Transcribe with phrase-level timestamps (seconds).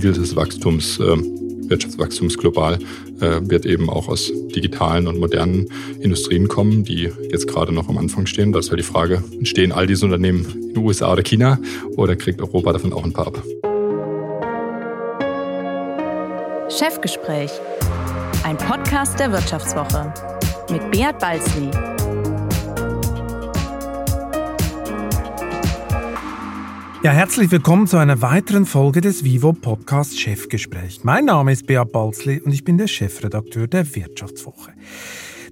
[0.00, 1.16] viel des Wachstums, äh,
[1.68, 2.78] Wirtschaftswachstums global,
[3.20, 5.68] äh, wird eben auch aus digitalen und modernen
[6.00, 8.52] Industrien kommen, die jetzt gerade noch am Anfang stehen.
[8.52, 11.58] Da ist halt die Frage, entstehen all diese Unternehmen in den USA oder China
[11.96, 13.42] oder kriegt Europa davon auch ein paar ab?
[16.68, 17.52] Chefgespräch,
[18.42, 20.12] ein Podcast der Wirtschaftswoche
[20.70, 21.93] mit Beat Balzli.
[27.04, 31.04] Ja, herzlich willkommen zu einer weiteren Folge des Vivo Podcast Chefgespräch.
[31.04, 34.72] Mein Name ist Beat Balzli und ich bin der Chefredakteur der Wirtschaftswoche.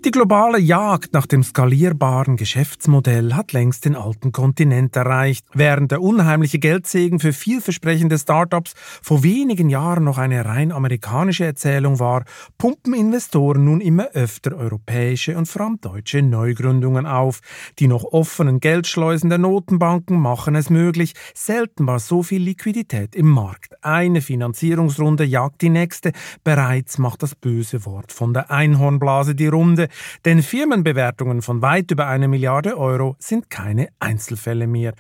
[0.05, 5.47] Die globale Jagd nach dem skalierbaren Geschäftsmodell hat längst den alten Kontinent erreicht.
[5.55, 12.01] Während der unheimliche Geldsegen für vielversprechende Startups vor wenigen Jahren noch eine rein amerikanische Erzählung
[12.01, 12.25] war,
[12.59, 17.39] pumpen Investoren nun immer öfter europäische und vor allem deutsche Neugründungen auf.
[17.79, 21.13] Die noch offenen Geldschleusen der Notenbanken machen es möglich.
[21.33, 23.77] Selten war so viel Liquidität im Markt.
[23.85, 26.11] Eine Finanzierungsrunde jagt die nächste.
[26.43, 29.91] Bereits macht das böse Wort von der Einhornblase die Runde.
[30.25, 34.95] Denn Firmenbewertungen von weit über eine Milliarde Euro sind keine Einzelfälle mehr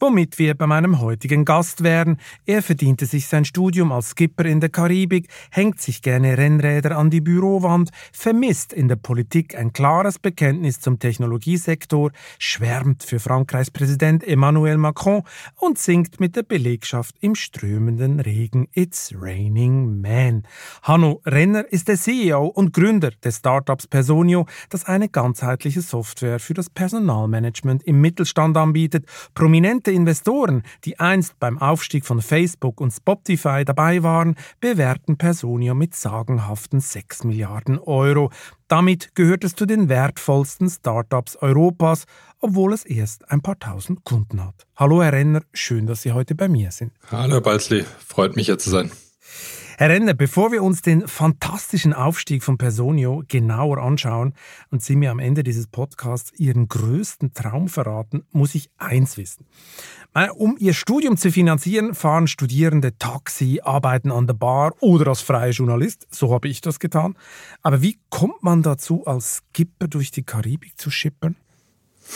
[0.00, 2.18] womit wir bei meinem heutigen Gast wären.
[2.46, 7.10] Er verdiente sich sein Studium als Skipper in der Karibik, hängt sich gerne Rennräder an
[7.10, 14.24] die Bürowand, vermisst in der Politik ein klares Bekenntnis zum Technologiesektor, schwärmt für Frankreichs Präsident
[14.26, 15.22] Emmanuel Macron
[15.56, 20.42] und singt mit der Belegschaft im strömenden Regen It's Raining Man.
[20.82, 26.54] Hanno Renner ist der CEO und Gründer des Startups Personio, das eine ganzheitliche Software für
[26.54, 29.06] das Personalmanagement im Mittelstand anbietet.
[29.34, 35.74] Prominent Prominente Investoren, die einst beim Aufstieg von Facebook und Spotify dabei waren, bewerten Personio
[35.74, 38.30] mit sagenhaften 6 Milliarden Euro.
[38.66, 42.04] Damit gehört es zu den wertvollsten Startups Europas,
[42.40, 44.66] obwohl es erst ein paar tausend Kunden hat.
[44.76, 46.92] Hallo Herr Renner, schön, dass Sie heute bei mir sind.
[47.10, 48.90] Hallo Herr Balzli, freut mich hier zu sein.
[49.76, 54.34] Herr Renner, bevor wir uns den fantastischen Aufstieg von Personio genauer anschauen
[54.70, 59.46] und Sie mir am Ende dieses Podcasts Ihren größten Traum verraten, muss ich eins wissen.
[60.36, 65.50] Um ihr Studium zu finanzieren, fahren Studierende Taxi, arbeiten an der Bar oder als freier
[65.50, 66.06] Journalist.
[66.08, 67.16] So habe ich das getan.
[67.62, 71.34] Aber wie kommt man dazu, als Skipper durch die Karibik zu schippern?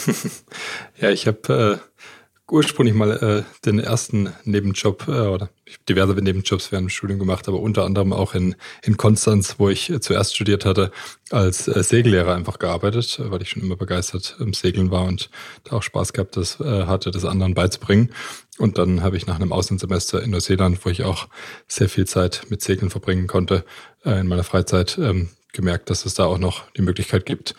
[0.96, 2.02] ja, ich habe äh,
[2.50, 5.50] ursprünglich mal äh, den ersten Nebenjob äh, oder
[5.88, 9.90] diverse Nebenjobs während dem Studium gemacht, aber unter anderem auch in, in Konstanz, wo ich
[9.90, 10.90] äh, zuerst studiert hatte,
[11.30, 15.30] als äh, Segellehrer einfach gearbeitet, weil ich schon immer begeistert im Segeln war und
[15.64, 18.12] da auch Spaß gehabt das, äh, hatte, das anderen beizubringen.
[18.58, 21.28] Und dann habe ich nach einem Auslandssemester in Neuseeland, wo ich auch
[21.68, 23.64] sehr viel Zeit mit Segeln verbringen konnte,
[24.04, 27.54] äh, in meiner Freizeit ähm, gemerkt, dass es da auch noch die Möglichkeit gibt,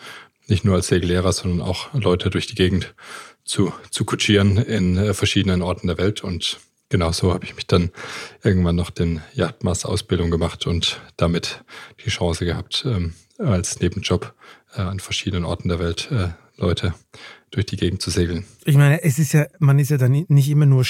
[0.48, 2.92] nicht nur als Segellehrer, sondern auch Leute durch die Gegend
[3.44, 6.22] zu, zu kutschieren in äh, verschiedenen Orten der Welt.
[6.22, 7.90] Und genau so habe ich mich dann
[8.42, 11.64] irgendwann noch den Yachtmaster-Ausbildung gemacht und damit
[12.04, 14.34] die Chance gehabt, ähm, als Nebenjob
[14.74, 16.94] äh, an verschiedenen Orten der Welt äh, Leute
[17.50, 18.44] durch die Gegend zu segeln.
[18.64, 20.84] Ich meine, es ist ja, man ist ja dann nicht immer nur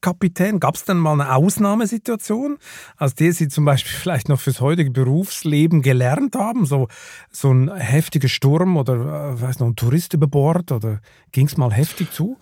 [0.00, 0.60] Schönwetterkapitän.
[0.60, 2.58] Gab es denn mal eine Ausnahmesituation,
[2.98, 6.66] aus der Sie zum Beispiel vielleicht noch fürs heutige Berufsleben gelernt haben?
[6.66, 6.88] So,
[7.30, 11.00] so ein heftiger Sturm oder äh, weiß noch, ein Tourist über Bord oder
[11.32, 12.38] ging es mal heftig zu?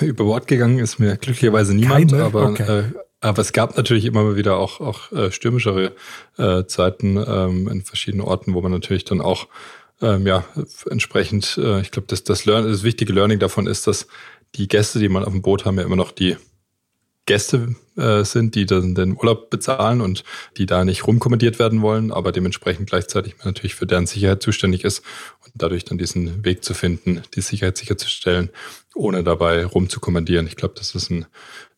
[0.00, 2.24] Über Bord gegangen ist mir glücklicherweise niemand, Keine?
[2.24, 2.78] aber okay.
[2.78, 2.84] äh,
[3.20, 5.92] aber es gab natürlich immer wieder auch, auch äh, stürmischere
[6.38, 9.46] äh, Zeiten ähm, in verschiedenen Orten, wo man natürlich dann auch
[10.00, 10.44] ähm, ja,
[10.90, 14.08] entsprechend, äh, ich glaube, das, das, Learn, das wichtige Learning davon ist, dass
[14.54, 16.36] die Gäste, die man auf dem Boot haben, ja immer noch die
[17.26, 20.24] Gäste äh, sind, die dann den Urlaub bezahlen und
[20.56, 25.02] die da nicht rumkommandiert werden wollen, aber dementsprechend gleichzeitig natürlich für deren Sicherheit zuständig ist
[25.44, 28.50] und dadurch dann diesen Weg zu finden, die Sicherheit sicherzustellen,
[28.94, 30.48] ohne dabei rumzukommandieren.
[30.48, 31.26] Ich glaube, das ist ein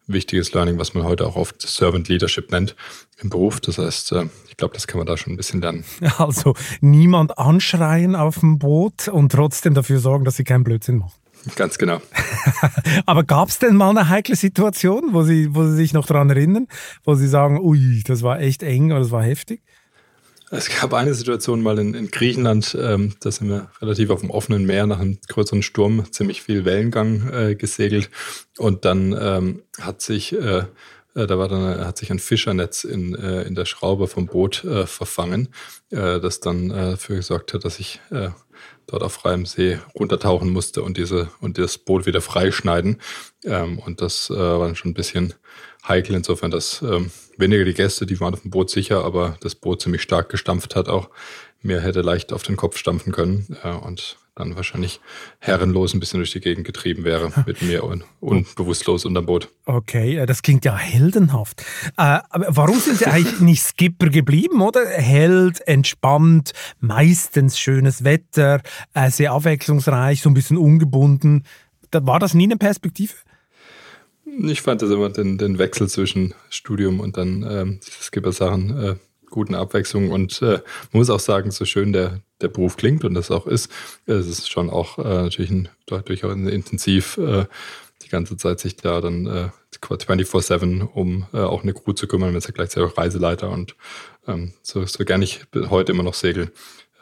[0.06, 2.74] wichtiges Learning, was man heute auch oft Servant Leadership nennt
[3.20, 3.60] im Beruf.
[3.60, 5.84] Das heißt, äh, ich glaube, das kann man da schon ein bisschen lernen.
[6.18, 11.23] Also niemand anschreien auf dem Boot und trotzdem dafür sorgen, dass sie keinen Blödsinn machen.
[11.56, 12.00] Ganz genau.
[13.06, 16.30] Aber gab es denn mal eine heikle Situation, wo Sie, wo Sie sich noch daran
[16.30, 16.68] erinnern,
[17.04, 19.60] wo Sie sagen, ui, das war echt eng oder das war heftig?
[20.50, 24.30] Es gab eine Situation mal in, in Griechenland, ähm, da sind wir relativ auf dem
[24.30, 28.10] offenen Meer nach einem größeren Sturm ziemlich viel Wellengang äh, gesegelt
[28.58, 30.64] und dann ähm, hat sich äh,
[31.14, 34.62] äh da war dann hat sich ein Fischernetz in, äh, in der Schraube vom Boot
[34.64, 35.48] äh, verfangen,
[35.90, 38.28] äh, das dann äh, dafür gesorgt hat, dass ich äh,
[38.86, 43.00] dort auf freiem See runtertauchen musste und diese und das Boot wieder freischneiden.
[43.44, 45.34] Ähm, und das äh, war dann schon ein bisschen
[45.86, 49.54] heikel, insofern, dass ähm, weniger die Gäste, die waren auf dem Boot sicher, aber das
[49.54, 51.10] Boot ziemlich stark gestampft hat, auch
[51.64, 55.00] mir hätte leicht auf den Kopf stampfen können äh, und dann wahrscheinlich
[55.38, 59.48] herrenlos ein bisschen durch die Gegend getrieben wäre mit mir und, und bewusstlos unterm Boot.
[59.64, 61.62] Okay, äh, das klingt ja heldenhaft.
[61.96, 64.84] Äh, aber warum sind Sie eigentlich nicht Skipper geblieben, oder?
[64.86, 68.60] Held, entspannt, meistens schönes Wetter,
[68.94, 71.44] äh, sehr abwechslungsreich, so ein bisschen ungebunden.
[71.92, 73.14] War das nie eine Perspektive?
[74.26, 78.96] Ich fand das immer den, den Wechsel zwischen Studium und dann ähm, Skipper-Sachen äh,
[79.34, 80.10] guten Abwechslung.
[80.10, 80.60] Und äh,
[80.92, 83.70] muss auch sagen, so schön der, der Beruf klingt und das auch ist,
[84.06, 87.44] es ist schon auch äh, natürlich ein, durchaus intensiv äh,
[88.02, 89.48] die ganze Zeit sich da dann äh,
[89.80, 93.76] 24-7 um äh, auch eine Crew zu kümmern, wenn es ja gleichzeitig auch Reiseleiter und
[94.26, 96.48] ähm, so, so gerne ich heute immer noch segel, äh,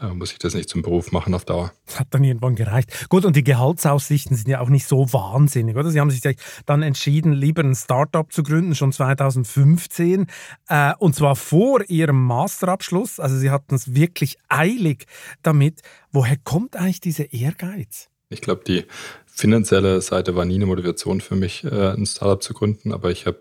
[0.09, 1.73] muss ich das nicht zum Beruf machen auf Dauer.
[1.87, 3.09] Das hat dann irgendwann gereicht.
[3.09, 5.91] Gut, und die Gehaltsaussichten sind ja auch nicht so wahnsinnig, oder?
[5.91, 6.23] Sie haben sich
[6.67, 10.27] dann entschieden, lieber ein Startup zu gründen, schon 2015,
[10.69, 13.21] äh, und zwar vor Ihrem Masterabschluss.
[13.21, 15.07] Also Sie hatten es wirklich eilig
[15.43, 15.83] damit.
[16.11, 18.09] Woher kommt eigentlich dieser Ehrgeiz?
[18.33, 18.87] Ich glaube, die
[19.35, 23.27] finanzielle Seite war nie eine Motivation für mich, äh, ein Startup zu gründen, aber ich
[23.27, 23.41] habe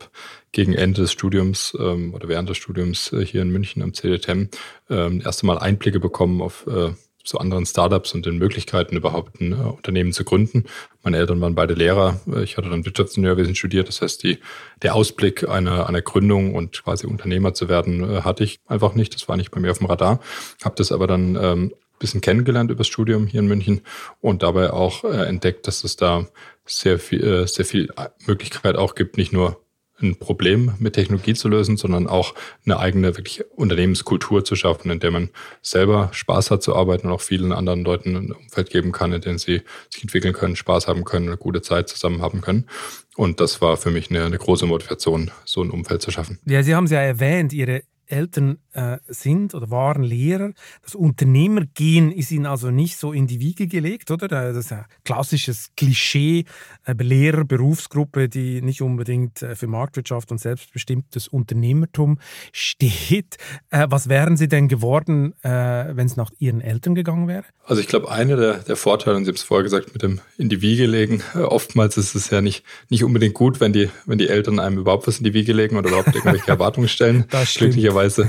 [0.52, 4.50] gegen Ende des Studiums ähm, oder während des Studiums äh, hier in München am CDTM
[4.90, 6.92] ähm, erste Mal Einblicke bekommen auf äh,
[7.24, 10.66] zu anderen Startups und den Möglichkeiten, überhaupt ein äh, Unternehmen zu gründen.
[11.04, 12.20] Meine Eltern waren beide Lehrer.
[12.28, 13.88] Äh, ich hatte dann Wirtschaftsingenieurwesen studiert.
[13.88, 14.40] Das heißt, die,
[14.82, 19.14] der Ausblick einer, einer Gründung und quasi Unternehmer zu werden, äh, hatte ich einfach nicht.
[19.14, 20.20] Das war nicht bei mir auf dem Radar.
[20.64, 23.82] Habe das aber dann ähm, bisschen kennengelernt über das Studium hier in München
[24.20, 26.28] und dabei auch äh, entdeckt, dass es da
[26.66, 27.90] sehr viel, äh, sehr viel
[28.26, 29.62] Möglichkeit auch gibt, nicht nur
[30.02, 32.34] ein Problem mit Technologie zu lösen, sondern auch
[32.66, 35.30] eine eigene wirklich Unternehmenskultur zu schaffen, in der man
[35.62, 39.22] selber Spaß hat zu arbeiten und auch vielen anderen Leuten ein Umfeld geben kann, in
[39.22, 42.68] dem sie sich entwickeln können, Spaß haben können, eine gute Zeit zusammen haben können.
[43.16, 46.40] Und das war für mich eine, eine große Motivation, so ein Umfeld zu schaffen.
[46.46, 50.52] Ja, Sie haben es ja erwähnt, Ihre Eltern äh, sind oder waren Lehrer.
[50.84, 54.28] Das Unternehmergehen ist ihnen also nicht so in die Wiege gelegt, oder?
[54.28, 56.46] Das ist ein klassisches Klischee,
[56.86, 62.20] äh, Lehrer, Berufsgruppe, die nicht unbedingt äh, für Marktwirtschaft und selbstbestimmtes Unternehmertum
[62.52, 63.38] steht.
[63.70, 65.50] Äh, was wären Sie denn geworden, äh,
[65.96, 67.46] wenn es nach Ihren Eltern gegangen wäre?
[67.66, 70.20] Also ich glaube, einer der, der Vorteile, und Sie haben es vorher gesagt, mit dem
[70.38, 73.90] in die Wiege legen, äh, oftmals ist es ja nicht, nicht unbedingt gut, wenn die,
[74.06, 77.26] wenn die Eltern einem überhaupt was in die Wiege legen oder überhaupt irgendwelche Erwartungen stellen.
[77.30, 77.74] Das stimmt.
[77.74, 78.28] Glücklicherweise äh,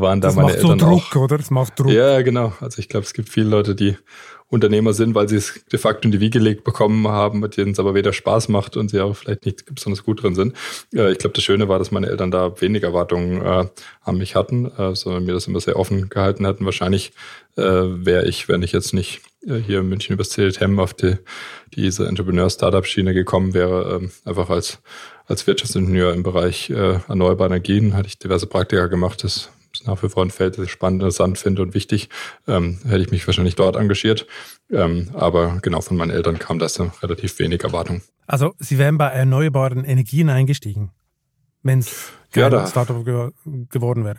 [0.00, 1.20] waren da das meine macht Eltern so Druck, auch.
[1.22, 1.38] oder?
[1.38, 1.90] Das macht Druck.
[1.90, 2.52] Ja, genau.
[2.60, 3.96] Also ich glaube, es gibt viele Leute, die
[4.48, 7.72] Unternehmer sind, weil sie es de facto in die Wiege gelegt bekommen haben, mit denen
[7.72, 10.54] es aber weder Spaß macht und sie auch vielleicht nicht besonders gut drin sind.
[10.94, 13.66] Äh, ich glaube, das Schöne war, dass meine Eltern da wenig Erwartungen äh,
[14.02, 16.64] an mich hatten, äh, sondern mir das immer sehr offen gehalten hatten.
[16.64, 17.12] Wahrscheinlich
[17.56, 21.16] äh, wäre ich, wenn ich jetzt nicht äh, hier in München übers CLTM auf die,
[21.74, 24.78] diese Entrepreneur-Startup-Schiene gekommen wäre, ähm, einfach als
[25.26, 29.24] als Wirtschaftsingenieur im Bereich äh, erneuerbare Energien hatte ich diverse Praktika gemacht.
[29.24, 32.08] Das ist nach wie vor ein Feld, das ich spannend, interessant finde und wichtig.
[32.46, 34.26] Ähm, hätte ich mich wahrscheinlich dort engagiert.
[34.70, 38.02] Ähm, aber genau von meinen Eltern kam das dann relativ wenig Erwartung.
[38.26, 40.90] Also Sie wären bei erneuerbaren Energien eingestiegen,
[41.62, 43.30] wenn es ja, Startup ge
[43.68, 44.18] geworden wäre.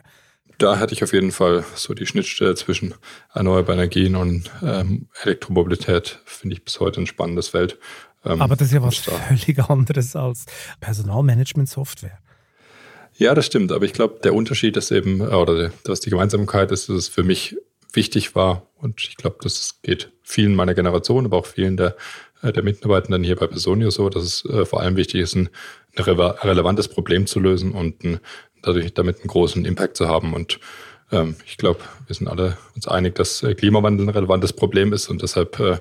[0.58, 2.94] Da hatte ich auf jeden Fall so die Schnittstelle zwischen
[3.34, 7.78] erneuerbaren Energien und ähm, Elektromobilität, finde ich bis heute ein spannendes Feld.
[8.26, 10.46] Ähm, Aber das ist ja was völlig anderes als
[10.80, 12.20] Personalmanagement-Software.
[13.18, 13.72] Ja, das stimmt.
[13.72, 17.08] Aber ich glaube, der Unterschied ist eben, äh, oder was die Gemeinsamkeit ist, dass es
[17.08, 17.56] für mich
[17.94, 18.68] wichtig war.
[18.76, 21.96] Und ich glaube, das geht vielen meiner Generation, aber auch vielen der,
[22.42, 25.50] äh, der Mitarbeitenden hier bei Personio so, dass es äh, vor allem wichtig ist, ein,
[25.96, 28.20] ein relevantes Problem zu lösen und ein,
[28.62, 30.34] dadurch damit einen großen Impact zu haben.
[30.34, 30.60] Und
[31.46, 35.60] ich glaube, wir sind alle uns einig, dass Klimawandel ein relevantes Problem ist und deshalb
[35.60, 35.78] äh,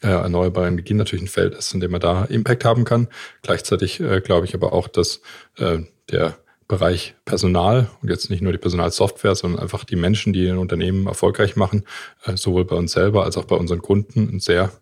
[0.00, 3.08] erneuerbare Energien natürlich ein Feld ist, in dem man da Impact haben kann.
[3.42, 5.22] Gleichzeitig äh, glaube ich aber auch, dass
[5.56, 5.78] äh,
[6.10, 10.58] der Bereich Personal und jetzt nicht nur die Personalsoftware, sondern einfach die Menschen, die ein
[10.58, 11.84] Unternehmen erfolgreich machen,
[12.24, 14.72] äh, sowohl bei uns selber als auch bei unseren Kunden ein sehr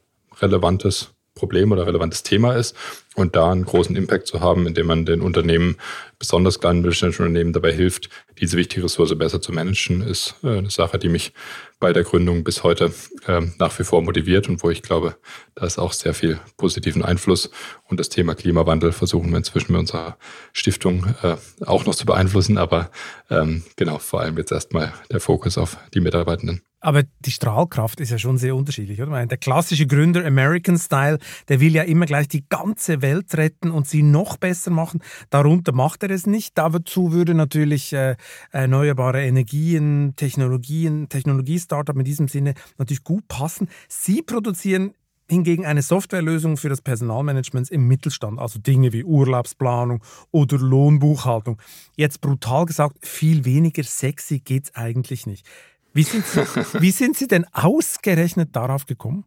[0.40, 2.76] relevantes Problem oder relevantes Thema ist
[3.14, 5.76] und da einen großen Impact zu haben, indem man den Unternehmen,
[6.18, 8.10] besonders kleinen mittelständischen Unternehmen dabei hilft,
[8.40, 11.32] diese wichtige Ressource besser zu managen, ist äh, eine Sache, die mich
[11.80, 12.92] bei der Gründung bis heute
[13.26, 15.16] äh, nach wie vor motiviert und wo ich glaube,
[15.54, 17.50] da ist auch sehr viel positiven Einfluss.
[17.88, 20.16] Und das Thema Klimawandel versuchen wir inzwischen mit unserer
[20.52, 22.56] Stiftung äh, auch noch zu beeinflussen.
[22.56, 22.90] Aber
[23.30, 26.62] ähm, genau, vor allem jetzt erstmal der Fokus auf die Mitarbeitenden.
[26.82, 29.12] Aber die Strahlkraft ist ja schon sehr unterschiedlich, oder?
[29.12, 33.70] Meine, der klassische Gründer American Style, der will ja immer gleich die ganze Welt retten
[33.70, 35.00] und sie noch besser machen.
[35.30, 36.58] Darunter macht er es nicht.
[36.58, 38.16] Dazu würde natürlich äh,
[38.50, 43.68] erneuerbare Energien, Technologien, Technologie-Startup in diesem Sinne natürlich gut passen.
[43.88, 44.92] Sie produzieren
[45.30, 51.62] hingegen eine Softwarelösung für das Personalmanagement im Mittelstand, also Dinge wie Urlaubsplanung oder Lohnbuchhaltung.
[51.96, 55.46] Jetzt brutal gesagt, viel weniger sexy geht es eigentlich nicht.
[55.94, 56.40] Wie sind Sie,
[56.80, 59.24] wie sind Sie denn ausgerechnet darauf gekommen?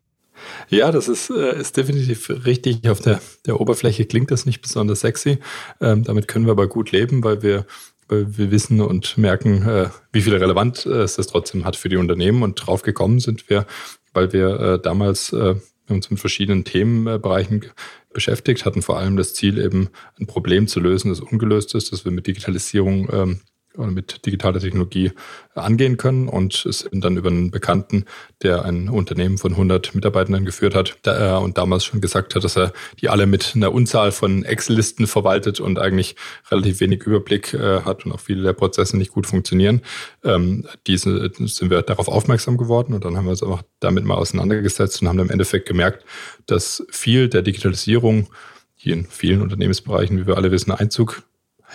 [0.70, 2.88] Ja, das ist, äh, ist definitiv richtig.
[2.90, 5.40] Auf der, der Oberfläche klingt das nicht besonders sexy.
[5.80, 7.66] Ähm, damit können wir aber gut leben, weil wir,
[8.08, 11.90] weil wir wissen und merken, äh, wie viel Relevanz äh, es das trotzdem hat für
[11.90, 12.44] die Unternehmen.
[12.44, 13.66] Und drauf gekommen sind wir,
[14.14, 15.56] weil wir äh, damals äh,
[15.88, 17.66] uns mit verschiedenen Themenbereichen
[18.12, 22.06] beschäftigt hatten, vor allem das Ziel eben ein Problem zu lösen, das ungelöst ist, dass
[22.06, 23.42] wir mit Digitalisierung ähm,
[23.78, 25.12] oder mit digitaler Technologie
[25.54, 28.06] angehen können und es dann über einen Bekannten,
[28.44, 32.44] der ein Unternehmen von 100 Mitarbeitenden geführt hat da, äh, und damals schon gesagt hat,
[32.44, 36.16] dass er die alle mit einer Unzahl von Excel-Listen verwaltet und eigentlich
[36.52, 39.82] relativ wenig Überblick äh, hat und auch viele der Prozesse nicht gut funktionieren.
[40.24, 44.16] Ähm, diese sind wir darauf aufmerksam geworden und dann haben wir uns einfach damit mal
[44.16, 46.06] auseinandergesetzt und haben im Endeffekt gemerkt,
[46.46, 48.28] dass viel der Digitalisierung
[48.76, 51.24] hier in vielen Unternehmensbereichen, wie wir alle wissen, Einzug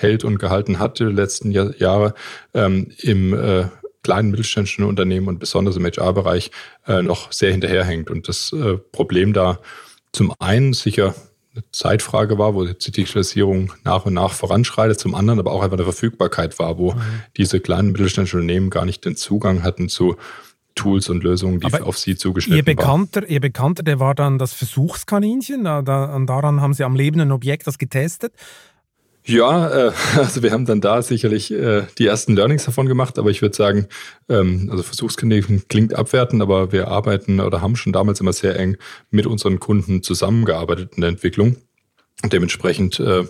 [0.01, 2.15] hält und gehalten hat die letzten Jahr, Jahre
[2.55, 3.65] ähm, im äh,
[4.03, 6.51] kleinen mittelständischen Unternehmen und besonders im HR-Bereich
[6.87, 8.11] äh, noch sehr hinterherhängt.
[8.11, 9.59] Und das äh, Problem da
[10.13, 11.15] zum einen sicher
[11.55, 15.77] eine Zeitfrage war, wo die Digitalisierung nach und nach voranschreitet, zum anderen aber auch einfach
[15.77, 17.01] eine Verfügbarkeit war, wo mhm.
[17.37, 20.17] diese kleinen mittelständischen Unternehmen gar nicht den Zugang hatten zu
[20.77, 23.31] Tools und Lösungen, die aber auf sie zugeschnitten ihr Bekannter, waren.
[23.31, 27.67] Ihr Bekannter, der war dann das Versuchskaninchen, da, da, daran haben Sie am lebenden Objekt
[27.67, 28.33] das getestet.
[29.25, 33.31] Ja, äh, also wir haben dann da sicherlich äh, die ersten Learnings davon gemacht, aber
[33.31, 33.87] ich würde sagen,
[34.29, 38.77] ähm, also Versuchskaninchen klingt abwertend, aber wir arbeiten oder haben schon damals immer sehr eng
[39.11, 41.57] mit unseren Kunden zusammengearbeitet in der Entwicklung.
[42.23, 43.25] Und dementsprechend, äh,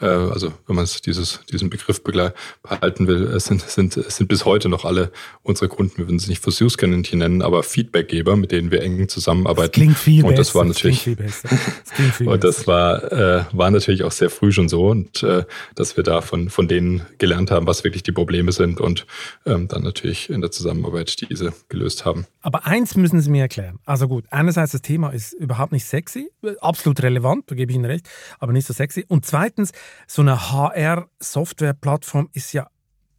[0.00, 4.84] äh, also wenn man dieses, diesen Begriff behalten will, sind, sind, sind bis heute noch
[4.84, 5.10] alle
[5.42, 9.72] unsere Kunden, wir würden sie nicht Versuchskaninchen nennen, aber Feedbackgeber, mit denen wir eng zusammenarbeiten.
[9.72, 10.58] Das klingt viel und das besser.
[10.58, 14.88] war natürlich, das das und das war, äh, war natürlich auch sehr früh schon so
[14.88, 18.80] und äh, dass wir da von, von denen gelernt haben, was wirklich die Probleme sind
[18.80, 19.06] und
[19.46, 22.26] ähm, dann natürlich in der Zusammenarbeit diese gelöst haben.
[22.42, 23.78] Aber eins müssen Sie mir erklären.
[23.84, 27.84] Also gut, einerseits das Thema ist überhaupt nicht sexy, absolut relevant, da gebe ich Ihnen
[27.84, 28.08] recht
[28.38, 29.04] aber nicht so sexy.
[29.08, 29.72] Und zweitens,
[30.06, 32.68] so eine HR-Software-Plattform ist ja,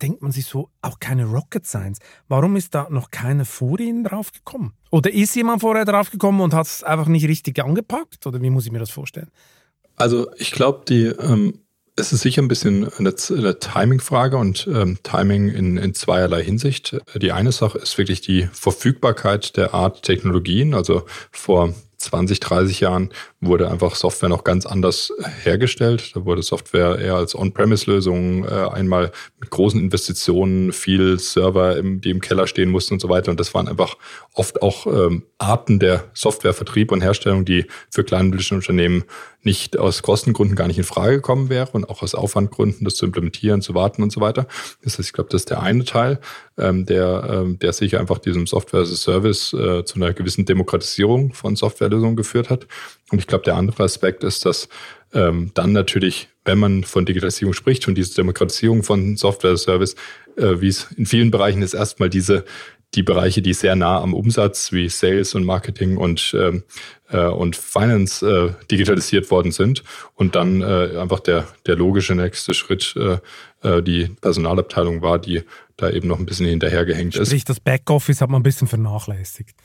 [0.01, 1.99] denkt man sich so, auch keine Rocket Science.
[2.27, 4.31] Warum ist da noch keiner vor Ihnen drauf?
[4.91, 8.25] Oder ist jemand vorher drauf gekommen und hat es einfach nicht richtig angepackt?
[8.27, 9.29] Oder wie muss ich mir das vorstellen?
[9.95, 14.97] Also ich glaube, die ähm, es ist sicher ein bisschen eine, eine Timing-Frage und ähm,
[15.03, 16.97] Timing in, in zweierlei Hinsicht.
[17.15, 20.73] Die eine Sache ist wirklich die Verfügbarkeit der Art Technologien.
[20.73, 23.09] Also vor 20, 30 Jahren
[23.39, 25.11] wurde einfach Software noch ganz anders
[25.43, 26.11] hergestellt.
[26.15, 32.09] Da wurde Software eher als On-Premise-Lösung äh, einmal mit großen Investitionen, viel Server, im, die
[32.09, 33.31] im Keller stehen mussten und so weiter.
[33.31, 33.95] Und das waren einfach
[34.33, 39.03] oft auch ähm, Arten der Softwarevertrieb und Herstellung, die für kleine Unternehmen
[39.45, 43.05] nicht aus Kostengründen gar nicht in Frage gekommen wäre und auch aus Aufwandgründen, das zu
[43.05, 44.47] implementieren, zu warten und so weiter.
[44.83, 46.19] Das heißt, ich glaube, das ist der eine Teil,
[46.57, 50.45] ähm, der, ähm, der sicher einfach diesem Software as a Service äh, zu einer gewissen
[50.45, 52.67] Demokratisierung von Softwarelösungen geführt hat.
[53.11, 54.69] Und ich glaube, der andere Aspekt ist, dass
[55.13, 59.71] ähm, dann natürlich, wenn man von Digitalisierung spricht, von dieser Demokratisierung von Software as a
[59.71, 59.95] Service,
[60.37, 62.45] äh, wie es in vielen Bereichen ist, erstmal diese
[62.95, 66.63] die Bereiche, die sehr nah am Umsatz wie Sales und Marketing und, ähm,
[67.09, 69.83] äh, und Finance äh, digitalisiert worden sind.
[70.13, 73.17] Und dann äh, einfach der, der logische nächste Schritt äh,
[73.67, 75.43] äh, die Personalabteilung war, die
[75.77, 77.29] da eben noch ein bisschen hinterhergehängt Sprich, ist.
[77.29, 79.55] Sprich, das Backoffice hat man ein bisschen vernachlässigt.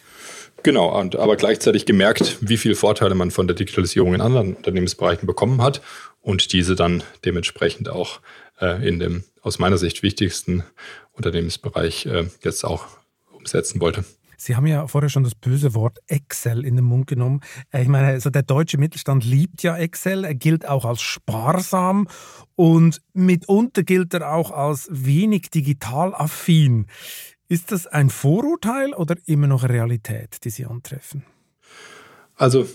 [0.62, 5.26] Genau, und aber gleichzeitig gemerkt, wie viele Vorteile man von der Digitalisierung in anderen Unternehmensbereichen
[5.26, 5.80] bekommen hat
[6.20, 8.20] und diese dann dementsprechend auch
[8.60, 10.64] äh, in dem aus meiner Sicht wichtigsten
[11.12, 12.86] Unternehmensbereich äh, jetzt auch
[13.32, 14.04] umsetzen wollte.
[14.40, 17.40] Sie haben ja vorher schon das böse Wort Excel in den Mund genommen.
[17.72, 20.24] Äh, ich meine, also der deutsche Mittelstand liebt ja Excel.
[20.24, 22.08] Er gilt auch als sparsam
[22.56, 26.86] und mitunter gilt er auch als wenig digital affin.
[27.48, 31.24] Ist das ein Vorurteil oder immer noch Realität, die Sie antreffen?
[32.36, 32.66] Also,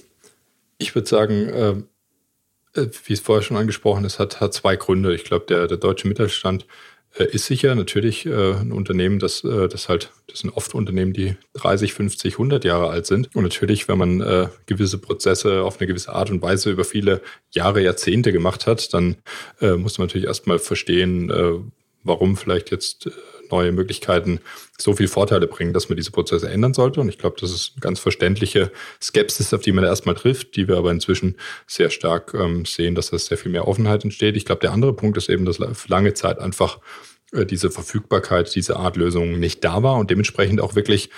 [0.77, 1.69] ich würde sagen, äh,
[2.79, 5.15] äh wie es vorher schon angesprochen ist, hat, hat zwei Gründe.
[5.15, 6.67] Ich glaube, der, der deutsche Mittelstand
[7.23, 11.35] ist sicher natürlich äh, ein Unternehmen, das, äh, das halt, das sind oft Unternehmen, die
[11.53, 13.33] 30, 50, 100 Jahre alt sind.
[13.35, 17.21] Und natürlich, wenn man äh, gewisse Prozesse auf eine gewisse Art und Weise über viele
[17.51, 19.15] Jahre, Jahrzehnte gemacht hat, dann
[19.61, 21.53] äh, muss man natürlich erstmal verstehen, äh,
[22.03, 23.09] warum vielleicht jetzt
[23.55, 24.39] neue Möglichkeiten
[24.77, 26.99] so viel Vorteile bringen, dass man diese Prozesse ändern sollte.
[26.99, 28.71] Und ich glaube, das ist eine ganz verständliche
[29.01, 31.35] Skepsis, auf die man da erstmal trifft, die wir aber inzwischen
[31.67, 34.35] sehr stark ähm, sehen, dass da sehr viel mehr Offenheit entsteht.
[34.35, 36.79] Ich glaube, der andere Punkt ist eben, dass lange Zeit einfach
[37.31, 41.09] äh, diese Verfügbarkeit, diese Art Lösung nicht da war und dementsprechend auch wirklich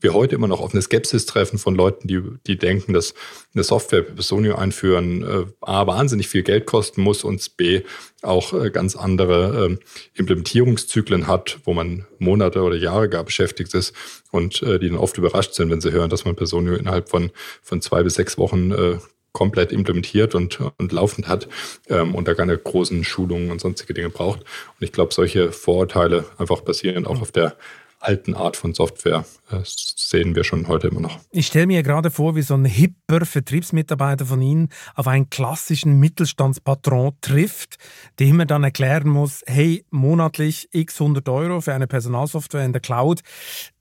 [0.00, 3.14] wir heute immer noch auf eine Skepsis treffen von Leuten, die, die denken, dass
[3.54, 7.82] eine Software Personio einführen äh, A, wahnsinnig viel Geld kosten muss und B,
[8.22, 9.78] auch äh, ganz andere äh,
[10.14, 13.94] Implementierungszyklen hat, wo man Monate oder Jahre gar beschäftigt ist
[14.30, 17.30] und äh, die dann oft überrascht sind, wenn sie hören, dass man Personio innerhalb von,
[17.62, 18.98] von zwei bis sechs Wochen äh,
[19.32, 21.46] komplett implementiert und, und laufend hat
[21.88, 24.40] ähm, und da keine großen Schulungen und sonstige Dinge braucht.
[24.40, 27.54] Und ich glaube, solche Vorurteile einfach basieren auch auf der
[28.00, 31.18] alten Art von Software äh, sehen wir schon heute immer noch.
[31.30, 35.98] Ich stelle mir gerade vor, wie so ein hipper Vertriebsmitarbeiter von Ihnen auf einen klassischen
[35.98, 37.76] Mittelstandspatron trifft,
[38.18, 42.80] dem er dann erklären muss, hey, monatlich x 100 Euro für eine Personalsoftware in der
[42.80, 43.20] Cloud,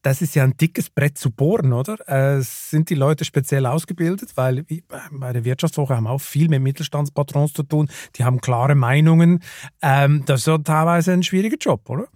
[0.06, 1.98] das ist ja ein dickes Brett zu bohren, oder?
[2.08, 4.34] Äh, sind die Leute speziell ausgebildet?
[4.36, 4.64] Weil
[5.12, 7.90] bei der Wirtschaftswoche haben auch viel mit Mittelstandspatrons zu tun.
[8.16, 9.42] Die haben klare Meinungen.
[9.82, 12.08] Ähm, das ist ja teilweise ein schwieriger Job, oder?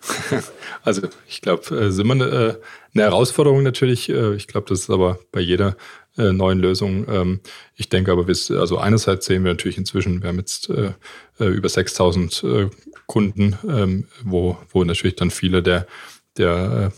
[0.82, 2.54] Also ich glaube, äh, ist immer eine, äh,
[2.94, 4.08] eine Herausforderung natürlich.
[4.08, 5.76] Äh, ich glaube, das ist aber bei jeder
[6.16, 7.06] neuen Lösung.
[7.08, 7.40] Ähm,
[7.76, 10.70] ich denke aber, also einerseits sehen wir natürlich inzwischen, wir haben jetzt
[11.38, 12.44] über 6000
[13.06, 15.86] Kunden, ähm, wo, wo natürlich dann viele der,
[16.36, 16.92] der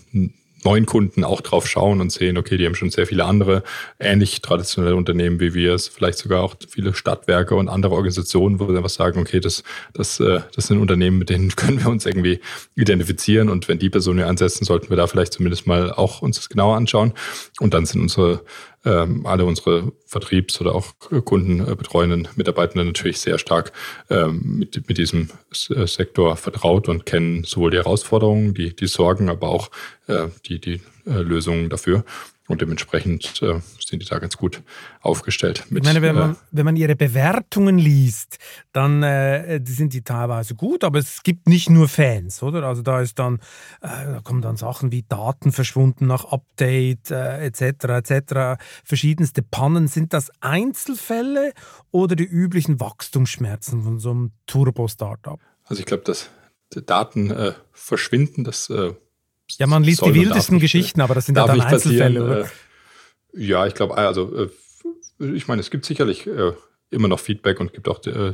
[0.64, 3.62] neuen Kunden auch drauf schauen und sehen, okay, die haben schon sehr viele andere
[3.98, 8.68] ähnlich traditionelle Unternehmen wie wir es, vielleicht sogar auch viele Stadtwerke und andere Organisationen, wo
[8.68, 12.06] wir einfach sagen, okay, das, das, äh, das sind Unternehmen, mit denen können wir uns
[12.06, 12.40] irgendwie
[12.74, 16.48] identifizieren und wenn die Personen einsetzen, sollten wir da vielleicht zumindest mal auch uns das
[16.48, 17.12] genauer anschauen.
[17.60, 18.44] Und dann sind unsere
[18.84, 20.92] ähm, alle unsere Vertriebs- oder auch
[21.24, 23.72] kundenbetreuenden Mitarbeitenden natürlich sehr stark
[24.10, 25.30] ähm, mit, mit diesem
[25.70, 29.70] äh, Sektor vertraut und kennen sowohl die Herausforderungen, die, die Sorgen, aber auch
[30.06, 32.04] äh, die, die äh, Lösungen dafür.
[32.52, 34.62] Und dementsprechend äh, sind die da ganz gut
[35.00, 35.64] aufgestellt.
[35.70, 38.36] Mit, ich meine, wenn man, äh, wenn man ihre Bewertungen liest,
[38.72, 42.64] dann äh, sind die teilweise gut, aber es gibt nicht nur Fans, oder?
[42.64, 43.36] Also da ist dann,
[43.80, 47.62] äh, da kommen dann Sachen wie Daten verschwunden nach Update etc.
[47.84, 48.62] etc.
[48.84, 49.88] Verschiedenste Pannen.
[49.88, 51.54] Sind das Einzelfälle
[51.90, 55.40] oder die üblichen Wachstumsschmerzen von so einem Turbo-Startup?
[55.64, 56.28] Also ich glaube, dass
[56.84, 58.92] Daten äh, verschwinden, das äh,
[59.58, 62.40] ja, man liest die wildesten Geschichten, aber das sind ja dann Einzelfälle, oder?
[62.40, 62.46] Äh,
[63.34, 64.48] ja, ich glaube, also äh,
[65.34, 66.52] ich meine, es gibt sicherlich äh,
[66.90, 68.32] immer noch Feedback und gibt auch äh,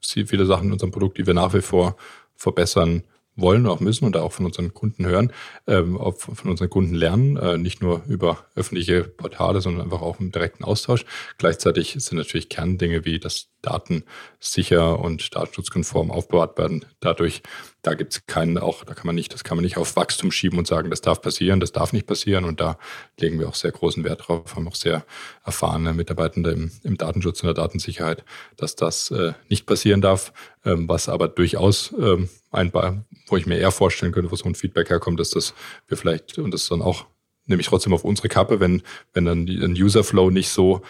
[0.00, 1.96] viele Sachen in unserem Produkt, die wir nach wie vor
[2.36, 3.04] verbessern
[3.36, 5.32] wollen und auch müssen und auch von unseren Kunden hören,
[5.66, 10.32] ähm, von unseren Kunden lernen, äh, nicht nur über öffentliche Portale, sondern einfach auch im
[10.32, 11.04] direkten Austausch.
[11.38, 14.04] Gleichzeitig sind natürlich Kerndinge wie, dass Daten
[14.40, 16.84] sicher und datenschutzkonform aufbewahrt werden.
[17.00, 17.42] Dadurch
[17.84, 20.32] da gibt es keinen, auch da kann man nicht, das kann man nicht auf Wachstum
[20.32, 22.44] schieben und sagen, das darf passieren, das darf nicht passieren.
[22.44, 22.78] Und da
[23.20, 25.04] legen wir auch sehr großen Wert drauf, haben auch sehr
[25.44, 28.24] erfahrene Mitarbeitende im, im Datenschutz und der Datensicherheit,
[28.56, 30.32] dass das äh, nicht passieren darf.
[30.64, 32.72] Ähm, was aber durchaus ähm, ein,
[33.26, 35.54] wo ich mir eher vorstellen könnte, wo so ein Feedback herkommt, ist, dass
[35.88, 37.06] wir vielleicht, und das dann auch
[37.46, 38.82] nehme ich trotzdem auf unsere Kappe, wenn,
[39.12, 40.82] wenn dann ein User-Flow nicht so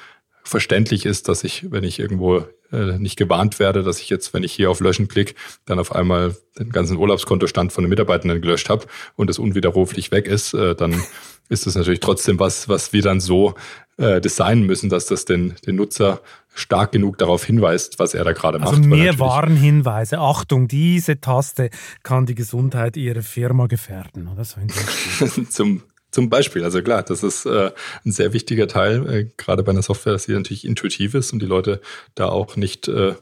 [0.45, 4.45] verständlich ist, dass ich, wenn ich irgendwo äh, nicht gewarnt werde, dass ich jetzt, wenn
[4.45, 8.69] ich hier auf Löschen klicke, dann auf einmal den ganzen Urlaubskontostand von den Mitarbeitenden gelöscht
[8.69, 11.03] habe und es unwiderruflich weg ist, äh, dann
[11.49, 13.55] ist das natürlich trotzdem was, was wir dann so
[13.97, 16.21] äh, designen müssen, dass das den, den Nutzer
[16.55, 18.83] stark genug darauf hinweist, was er da gerade also macht.
[18.83, 20.19] Also mehr Warnhinweise.
[20.19, 21.71] Achtung, diese Taste
[22.03, 24.29] kann die Gesundheit Ihrer Firma gefährden.
[24.29, 24.61] Oder so
[25.51, 27.73] Zum zum Beispiel, also klar, das ist äh,
[28.05, 31.43] ein sehr wichtiger Teil, äh, gerade bei einer Software, dass sie natürlich intuitiv ist und
[31.43, 31.81] die Leute
[32.15, 33.15] da auch nicht äh,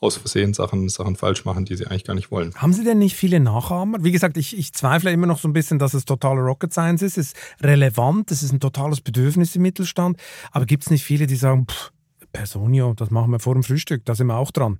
[0.00, 2.54] aus Versehen Sachen, Sachen falsch machen, die sie eigentlich gar nicht wollen.
[2.56, 4.04] Haben Sie denn nicht viele Nachahmer?
[4.04, 7.00] Wie gesagt, ich, ich zweifle immer noch so ein bisschen, dass es totale Rocket Science
[7.00, 7.16] ist.
[7.16, 10.18] Es ist relevant, es ist ein totales Bedürfnis im Mittelstand.
[10.52, 11.92] Aber gibt es nicht viele, die sagen, pff,
[12.34, 14.78] Personio, das machen wir vor dem Frühstück, da sind wir auch dran?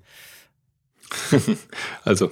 [2.05, 2.31] also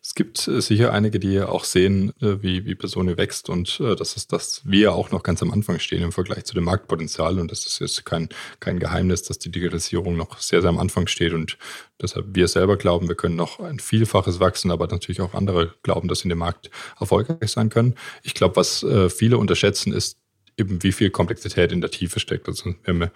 [0.00, 3.96] es gibt äh, sicher einige, die auch sehen, äh, wie, wie Personen wächst und äh,
[3.96, 7.38] das ist, dass wir auch noch ganz am Anfang stehen im Vergleich zu dem Marktpotenzial
[7.38, 8.28] und das ist jetzt kein,
[8.60, 11.58] kein Geheimnis, dass die Digitalisierung noch sehr, sehr am Anfang steht und
[12.00, 16.08] deshalb wir selber glauben, wir können noch ein Vielfaches wachsen, aber natürlich auch andere glauben,
[16.08, 17.94] dass sie in dem Markt erfolgreich sein können.
[18.22, 20.18] Ich glaube, was viele unterschätzen, ist
[20.56, 22.48] eben, wie viel Komplexität in der Tiefe steckt.
[22.48, 23.10] Also wir haben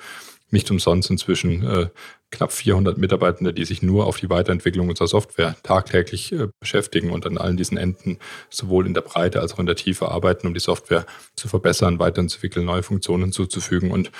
[0.52, 1.88] nicht umsonst inzwischen äh,
[2.30, 7.26] knapp 400 Mitarbeitende, die sich nur auf die Weiterentwicklung unserer Software tagtäglich äh, beschäftigen und
[7.26, 8.18] an allen diesen Enden
[8.50, 11.98] sowohl in der Breite als auch in der Tiefe arbeiten, um die Software zu verbessern,
[11.98, 13.90] weiterzuentwickeln, neue Funktionen hinzuzufügen.
[13.90, 14.10] Und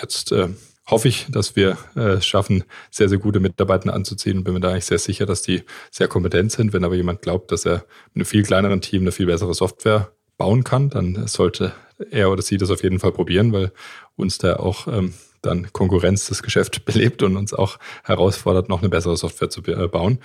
[0.00, 0.48] jetzt äh,
[0.86, 4.60] hoffe ich, dass wir äh, es schaffen, sehr, sehr gute Mitarbeiter anzuziehen und bin mir
[4.60, 6.72] da eigentlich sehr sicher, dass die sehr kompetent sind.
[6.72, 7.84] Wenn aber jemand glaubt, dass er
[8.14, 11.72] mit einem viel kleineren Team eine viel bessere Software bauen kann, dann sollte
[12.10, 13.72] er oder sie das auf jeden Fall probieren, weil
[14.16, 15.14] uns da auch ähm,
[15.46, 19.88] dann Konkurrenz das Geschäft belebt und uns auch herausfordert, noch eine bessere Software zu äh,
[19.88, 20.18] bauen.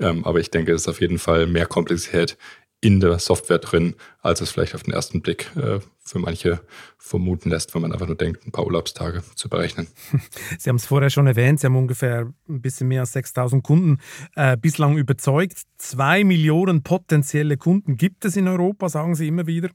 [0.00, 2.36] Ähm, aber ich denke, es ist auf jeden Fall mehr Komplexität
[2.80, 6.60] in der Software drin, als es vielleicht auf den ersten Blick äh, für manche
[6.96, 9.88] vermuten lässt, wenn man einfach nur denkt, ein paar Urlaubstage zu berechnen.
[10.58, 13.98] Sie haben es vorher schon erwähnt, Sie haben ungefähr ein bisschen mehr als 6000 Kunden
[14.36, 15.62] äh, bislang überzeugt.
[15.76, 19.70] Zwei Millionen potenzielle Kunden gibt es in Europa, sagen Sie immer wieder.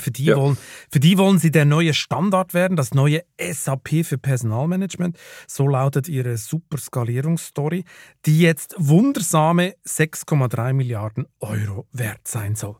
[0.00, 0.36] Für die, ja.
[0.36, 0.56] wollen,
[0.90, 5.18] für die wollen sie der neue Standard werden, das neue SAP für Personalmanagement.
[5.46, 7.84] So lautet ihre Superskalierungsstory,
[8.26, 12.76] die jetzt wundersame 6,3 Milliarden Euro wert sein soll.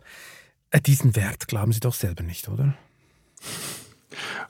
[0.70, 2.74] Äh, diesen Wert glauben Sie doch selber nicht, oder?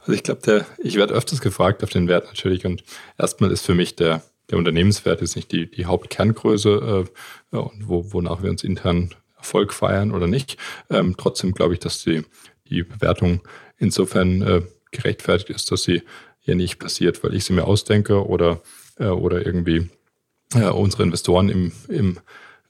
[0.00, 2.84] Also ich glaube, ich werde öfters gefragt auf den Wert natürlich und
[3.18, 7.06] erstmal ist für mich der, der Unternehmenswert jetzt nicht die, die Hauptkerngröße,
[7.52, 10.56] äh, wo, wonach wir uns intern Erfolg feiern oder nicht.
[10.90, 12.24] Ähm, trotzdem glaube ich, dass die
[12.70, 13.40] die Bewertung
[13.78, 16.02] insofern äh, gerechtfertigt ist, dass sie
[16.38, 18.60] hier nicht passiert, weil ich sie mir ausdenke oder,
[18.98, 19.88] äh, oder irgendwie
[20.54, 22.18] äh, unsere Investoren im, im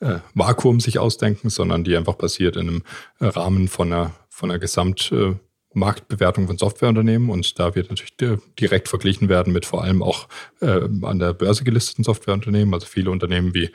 [0.01, 2.83] äh, Vakuum sich ausdenken, sondern die einfach passiert in einem
[3.21, 7.31] äh, Rahmen von einer, von einer Gesamtmarktbewertung von Softwareunternehmen.
[7.31, 8.17] Und da wird natürlich
[8.59, 10.29] direkt verglichen werden mit vor allem auch
[10.61, 13.71] äh, an der Börse gelisteten Softwareunternehmen, also viele Unternehmen wie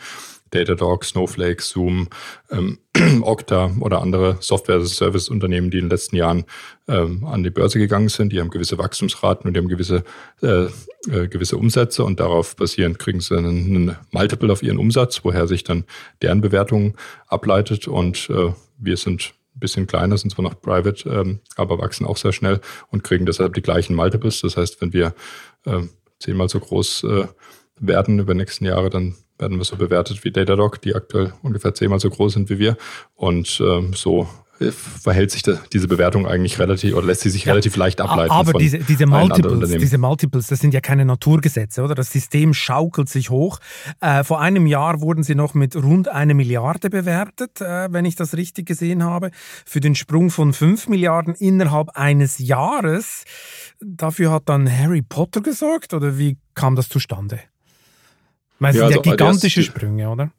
[0.54, 2.10] Datadog, Snowflake, Zoom,
[2.52, 2.80] ähm,
[3.22, 6.46] Okta oder andere Software-Service-Unternehmen, die in den letzten Jahren
[6.88, 8.32] ähm, an die Börse gegangen sind.
[8.32, 10.04] Die haben gewisse Wachstumsraten und die haben gewisse,
[10.42, 10.66] äh,
[11.10, 15.64] äh, gewisse Umsätze und darauf basierend kriegen sie einen, Multiple auf ihren Umsatz, woher sich
[15.64, 15.86] dann
[16.22, 16.96] deren Bewertung
[17.28, 17.88] ableitet.
[17.88, 22.18] Und äh, wir sind ein bisschen kleiner, sind zwar noch private, ähm, aber wachsen auch
[22.18, 24.42] sehr schnell und kriegen deshalb die gleichen Multiples.
[24.42, 25.14] Das heißt, wenn wir
[25.66, 25.82] äh,
[26.20, 27.28] zehnmal so groß äh,
[27.80, 31.74] werden über die nächsten Jahre, dann werden wir so bewertet wie Datadog, die aktuell ungefähr
[31.74, 32.78] zehnmal so groß sind wie wir.
[33.14, 34.28] Und ähm, so
[34.72, 38.32] verhält sich da, diese Bewertung eigentlich relativ oder lässt sie sich ja, relativ leicht ableiten.
[38.32, 41.94] Aber diese, diese, Multiples, diese Multiples, das sind ja keine Naturgesetze, oder?
[41.94, 43.60] Das System schaukelt sich hoch.
[44.00, 48.16] Äh, vor einem Jahr wurden sie noch mit rund eine Milliarde bewertet, äh, wenn ich
[48.16, 49.32] das richtig gesehen habe.
[49.66, 53.26] Für den Sprung von fünf Milliarden innerhalb eines Jahres.
[53.82, 57.40] Dafür hat dann Harry Potter gesorgt oder wie kam das zustande?
[58.64, 60.32] Weil es ja, sind also ja gigantische erste, Sprünge, oder?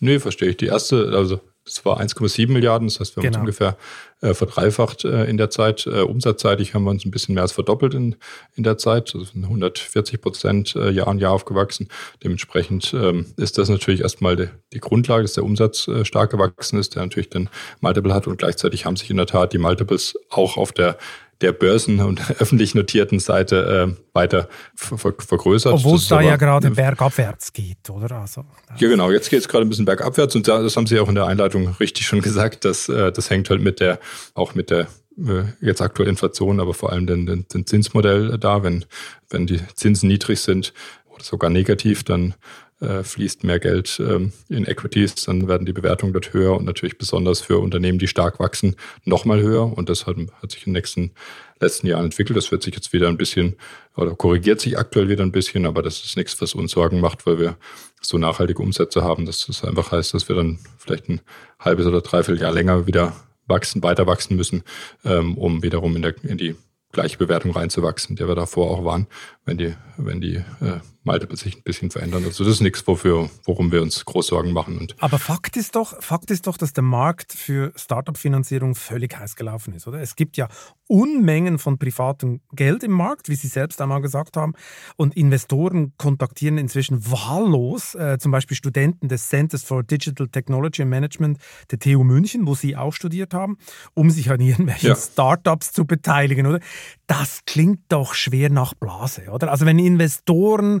[0.00, 0.56] Nö, verstehe ich.
[0.56, 3.36] Die erste, also das war 1,7 Milliarden, das heißt, wir genau.
[3.36, 3.76] haben uns ungefähr
[4.22, 5.86] äh, verdreifacht äh, in der Zeit.
[5.86, 8.16] Äh, umsatzseitig haben wir uns ein bisschen mehr als verdoppelt in,
[8.56, 11.88] in der Zeit, also 140 Prozent äh, Jahr an Jahr aufgewachsen.
[12.24, 16.78] Dementsprechend ähm, ist das natürlich erstmal die, die Grundlage, dass der Umsatz äh, stark gewachsen
[16.78, 20.14] ist, der natürlich den Multiple hat und gleichzeitig haben sich in der Tat die Multiples
[20.30, 20.96] auch auf der
[21.40, 25.72] der Börsen- und öffentlich notierten Seite äh, weiter ver vergrößert.
[25.72, 28.12] Obwohl es da ja gerade bergabwärts geht, oder?
[28.12, 28.44] Also,
[28.78, 29.10] ja, genau.
[29.10, 31.68] Jetzt geht es gerade ein bisschen bergabwärts und das haben Sie auch in der Einleitung
[31.80, 33.98] richtig schon gesagt, dass äh, das hängt halt mit der,
[34.34, 34.86] auch mit der
[35.18, 38.62] äh, jetzt aktuell Inflation, aber vor allem den, den, den Zinsmodell da.
[38.62, 38.84] Wenn,
[39.28, 40.72] wenn die Zinsen niedrig sind
[41.10, 42.34] oder sogar negativ, dann
[42.80, 46.98] äh, fließt mehr Geld ähm, in Equities, dann werden die Bewertungen dort höher und natürlich
[46.98, 49.76] besonders für Unternehmen, die stark wachsen, nochmal höher.
[49.76, 50.16] Und das hat,
[50.48, 51.12] sich in den nächsten
[51.60, 52.36] letzten Jahren entwickelt.
[52.36, 53.56] Das wird sich jetzt wieder ein bisschen
[53.96, 57.26] oder korrigiert sich aktuell wieder ein bisschen, aber das ist nichts, was uns Sorgen macht,
[57.26, 57.56] weil wir
[58.00, 61.20] so nachhaltige Umsätze haben, dass das einfach heißt, dass wir dann vielleicht ein
[61.58, 63.14] halbes oder dreiviertel Jahr länger wieder
[63.46, 64.62] wachsen, weiter wachsen müssen,
[65.04, 66.56] ähm, um wiederum in, der, in die
[66.92, 69.06] gleiche Bewertung reinzuwachsen, der wir davor auch waren,
[69.44, 72.24] wenn die, wenn die äh, Multiples sich ein bisschen verändern.
[72.24, 74.78] Also das ist nichts, wofür, worum wir uns groß Sorgen machen.
[74.78, 79.36] Und Aber Fakt ist doch, Fakt ist doch, dass der Markt für Startup-Finanzierung völlig heiß
[79.36, 80.00] gelaufen ist, oder?
[80.00, 80.48] Es gibt ja
[80.88, 84.54] Unmengen von privatem Geld im Markt, wie Sie selbst einmal gesagt haben.
[84.96, 90.90] Und Investoren kontaktieren inzwischen wahllos, äh, zum Beispiel Studenten des Centers for Digital Technology and
[90.90, 91.38] Management
[91.70, 93.56] der TU München, wo Sie auch studiert haben,
[93.94, 94.96] um sich an irgendwelchen ja.
[94.96, 96.60] Startups zu beteiligen, oder?
[97.06, 99.50] Das klingt doch schwer nach Blase, oder?
[99.50, 100.80] Also wenn Investoren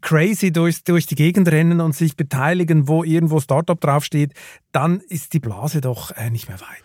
[0.00, 4.32] crazy durch, durch die Gegend rennen und sich beteiligen, wo irgendwo Startup draufsteht,
[4.72, 6.84] dann ist die Blase doch äh, nicht mehr weit.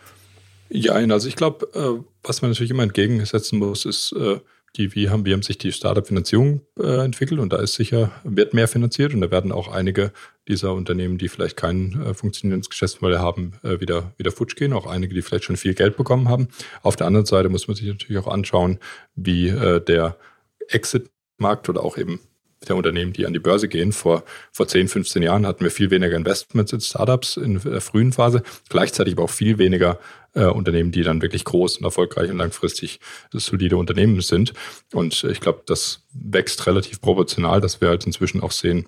[0.70, 4.40] Ja, also ich glaube, äh, was man natürlich immer entgegensetzen muss, ist, äh,
[4.78, 8.54] die, wie, haben, wie haben sich die Startup-Finanzierung äh, entwickelt und da ist sicher, wird
[8.54, 10.12] mehr finanziert und da werden auch einige
[10.48, 14.86] dieser Unternehmen, die vielleicht kein äh, funktionierendes Geschäftsmodell haben, äh, wieder, wieder futsch gehen, auch
[14.86, 16.50] einige, die vielleicht schon viel Geld bekommen haben.
[16.82, 18.80] Auf der anderen Seite muss man sich natürlich auch anschauen,
[19.16, 20.18] wie äh, der
[20.68, 22.20] Exit-Markt oder auch eben
[22.68, 23.92] der Unternehmen, die an die Börse gehen.
[23.92, 28.12] Vor, vor 10, 15 Jahren hatten wir viel weniger Investments in Startups in der frühen
[28.12, 30.00] Phase, gleichzeitig aber auch viel weniger
[30.34, 33.00] äh, Unternehmen, die dann wirklich groß und erfolgreich und langfristig
[33.32, 34.54] solide Unternehmen sind.
[34.94, 38.88] Und ich glaube, das wächst relativ proportional, dass wir halt inzwischen auch sehen,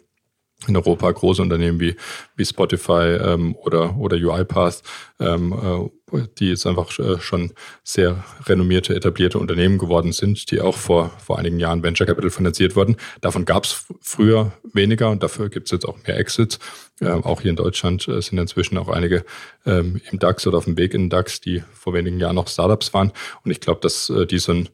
[0.66, 1.96] in Europa große Unternehmen wie,
[2.36, 4.82] wie Spotify ähm, oder, oder UiPath,
[5.20, 7.52] ähm, äh, die jetzt einfach äh, schon
[7.84, 12.76] sehr renommierte, etablierte Unternehmen geworden sind, die auch vor, vor einigen Jahren Venture Capital finanziert
[12.76, 12.98] wurden.
[13.22, 16.58] Davon gab es früher weniger und dafür gibt es jetzt auch mehr Exits.
[17.02, 19.26] Ähm, auch hier in Deutschland äh, sind inzwischen auch einige
[19.66, 22.48] ähm, im DAX oder auf dem Weg in den DAX, die vor wenigen Jahren noch
[22.48, 23.12] Startups waren.
[23.44, 24.70] Und ich glaube, dass äh, diesen,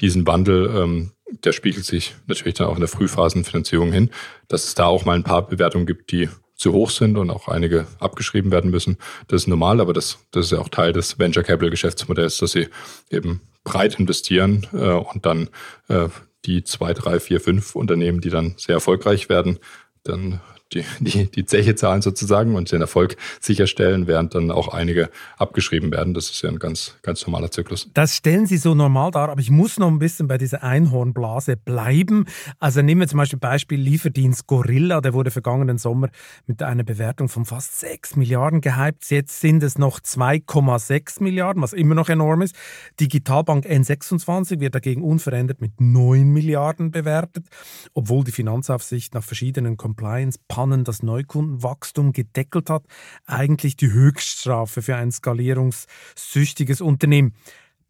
[0.00, 1.12] diesen Wandel ähm,
[1.44, 4.10] der spiegelt sich natürlich dann auch in der Frühphasenfinanzierung hin,
[4.48, 7.48] dass es da auch mal ein paar Bewertungen gibt, die zu hoch sind und auch
[7.48, 8.96] einige abgeschrieben werden müssen.
[9.28, 12.52] Das ist normal, aber das, das ist ja auch Teil des Venture Capital Geschäftsmodells, dass
[12.52, 12.68] sie
[13.10, 15.50] eben breit investieren äh, und dann
[15.88, 16.08] äh,
[16.46, 19.58] die zwei, drei, vier, fünf Unternehmen, die dann sehr erfolgreich werden,
[20.02, 20.40] dann
[20.72, 25.90] die, die, die Zeche zahlen sozusagen und den Erfolg sicherstellen, während dann auch einige abgeschrieben
[25.90, 26.14] werden.
[26.14, 27.90] Das ist ja ein ganz, ganz normaler Zyklus.
[27.94, 31.56] Das stellen Sie so normal dar, aber ich muss noch ein bisschen bei dieser Einhornblase
[31.56, 32.26] bleiben.
[32.58, 36.10] Also nehmen wir zum Beispiel Beispiel Lieferdienst Gorilla, der wurde vergangenen Sommer
[36.46, 39.10] mit einer Bewertung von fast 6 Milliarden gehypt.
[39.10, 42.54] Jetzt sind es noch 2,6 Milliarden, was immer noch enorm ist.
[43.00, 47.46] Digitalbank N26 wird dagegen unverändert mit 9 Milliarden bewertet,
[47.94, 52.82] obwohl die Finanzaufsicht nach verschiedenen Compliance Pannen das Neukundenwachstum gedeckelt hat,
[53.26, 57.32] eigentlich die Höchststrafe für ein skalierungssüchtiges Unternehmen.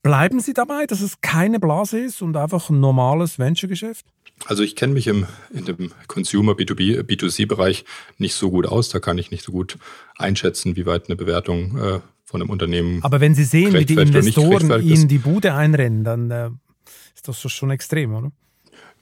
[0.03, 4.05] Bleiben Sie dabei, dass es keine Blase ist und einfach ein normales Venture-Geschäft?
[4.45, 7.87] Also ich kenne mich im, in dem Consumer B2B, B2C-Bereich
[8.19, 8.91] nicht so gut aus.
[8.91, 9.79] Da kann ich nicht so gut
[10.19, 13.03] einschätzen, wie weit eine Bewertung äh, von einem Unternehmen.
[13.03, 16.51] Aber wenn Sie sehen, wie die Investoren Ihnen die Bude einrennen, dann äh,
[17.15, 18.31] ist das schon extrem, oder?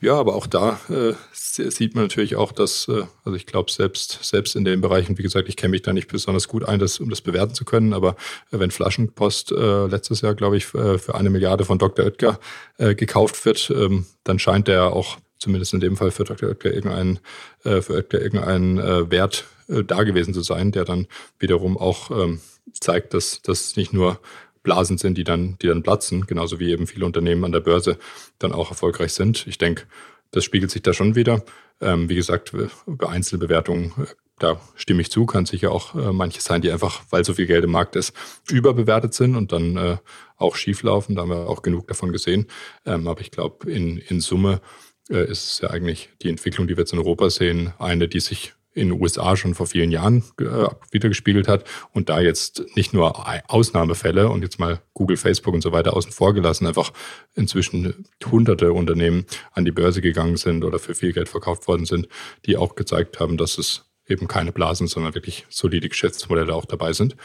[0.00, 4.18] Ja, aber auch da äh, sieht man natürlich auch, dass, äh, also ich glaube, selbst,
[4.22, 7.00] selbst in den Bereichen, wie gesagt, ich kenne mich da nicht besonders gut ein, das,
[7.00, 8.10] um das bewerten zu können, aber
[8.50, 12.04] äh, wenn Flaschenpost äh, letztes Jahr, glaube ich, äh, für eine Milliarde von Dr.
[12.04, 12.38] Oetker
[12.76, 16.50] äh, gekauft wird, ähm, dann scheint der auch zumindest in dem Fall für Dr.
[16.50, 17.18] Oetker irgendein,
[17.64, 21.08] äh, für Oetker irgendein äh, Wert da gewesen zu sein, der dann
[21.40, 22.40] wiederum auch ähm,
[22.72, 24.20] zeigt, dass das nicht nur
[24.66, 27.98] Blasen sind, die dann, die dann platzen, genauso wie eben viele Unternehmen an der Börse
[28.40, 29.46] dann auch erfolgreich sind.
[29.46, 29.84] Ich denke,
[30.32, 31.44] das spiegelt sich da schon wieder.
[31.80, 32.52] Ähm, wie gesagt,
[32.86, 34.06] über Einzelbewertungen, äh,
[34.38, 37.46] da stimme ich zu, kann sicher auch äh, manche sein, die einfach, weil so viel
[37.46, 38.12] Geld im Markt ist,
[38.50, 39.96] überbewertet sind und dann äh,
[40.36, 41.14] auch schieflaufen.
[41.14, 42.46] Da haben wir auch genug davon gesehen.
[42.84, 44.60] Ähm, aber ich glaube, in, in Summe
[45.08, 48.20] äh, ist es ja eigentlich die Entwicklung, die wir jetzt in Europa sehen, eine, die
[48.20, 52.62] sich in den USA schon vor vielen Jahren äh, wieder gespiegelt hat und da jetzt
[52.76, 56.92] nicht nur Ausnahmefälle und jetzt mal Google, Facebook und so weiter außen vor gelassen, einfach
[57.34, 62.06] inzwischen hunderte Unternehmen an die Börse gegangen sind oder für viel Geld verkauft worden sind,
[62.44, 66.92] die auch gezeigt haben, dass es eben keine Blasen, sondern wirklich solide Geschäftsmodelle auch dabei
[66.92, 67.16] sind.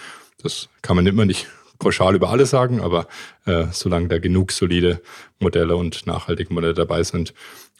[0.41, 1.47] Das kann man immer nicht
[1.79, 3.07] pauschal über alles sagen, aber
[3.45, 5.01] äh, solange da genug solide
[5.39, 7.33] Modelle und nachhaltige Modelle dabei sind,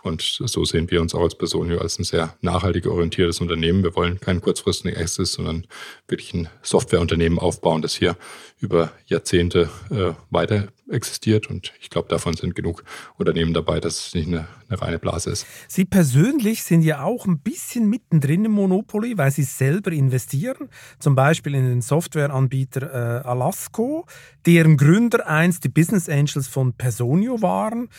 [0.04, 3.84] und so sehen wir uns auch als Personio als ein sehr nachhaltig orientiertes Unternehmen.
[3.84, 5.68] Wir wollen keinen kurzfristigen Access, sondern
[6.08, 8.18] wirklich ein Softwareunternehmen aufbauen, das hier
[8.60, 11.50] über Jahrzehnte äh, weiter existiert.
[11.50, 12.84] Und ich glaube, davon sind genug
[13.18, 15.46] Unternehmen dabei, dass es nicht eine, eine, reine Blase ist.
[15.68, 20.70] Sie persönlich sind ja auch ein bisschen mittendrin im Monopoly, weil Sie selber investieren.
[21.00, 24.06] Zum Beispiel in den Softwareanbieter äh, Alasco,
[24.46, 27.90] deren Gründer einst die Business Angels von Personio waren.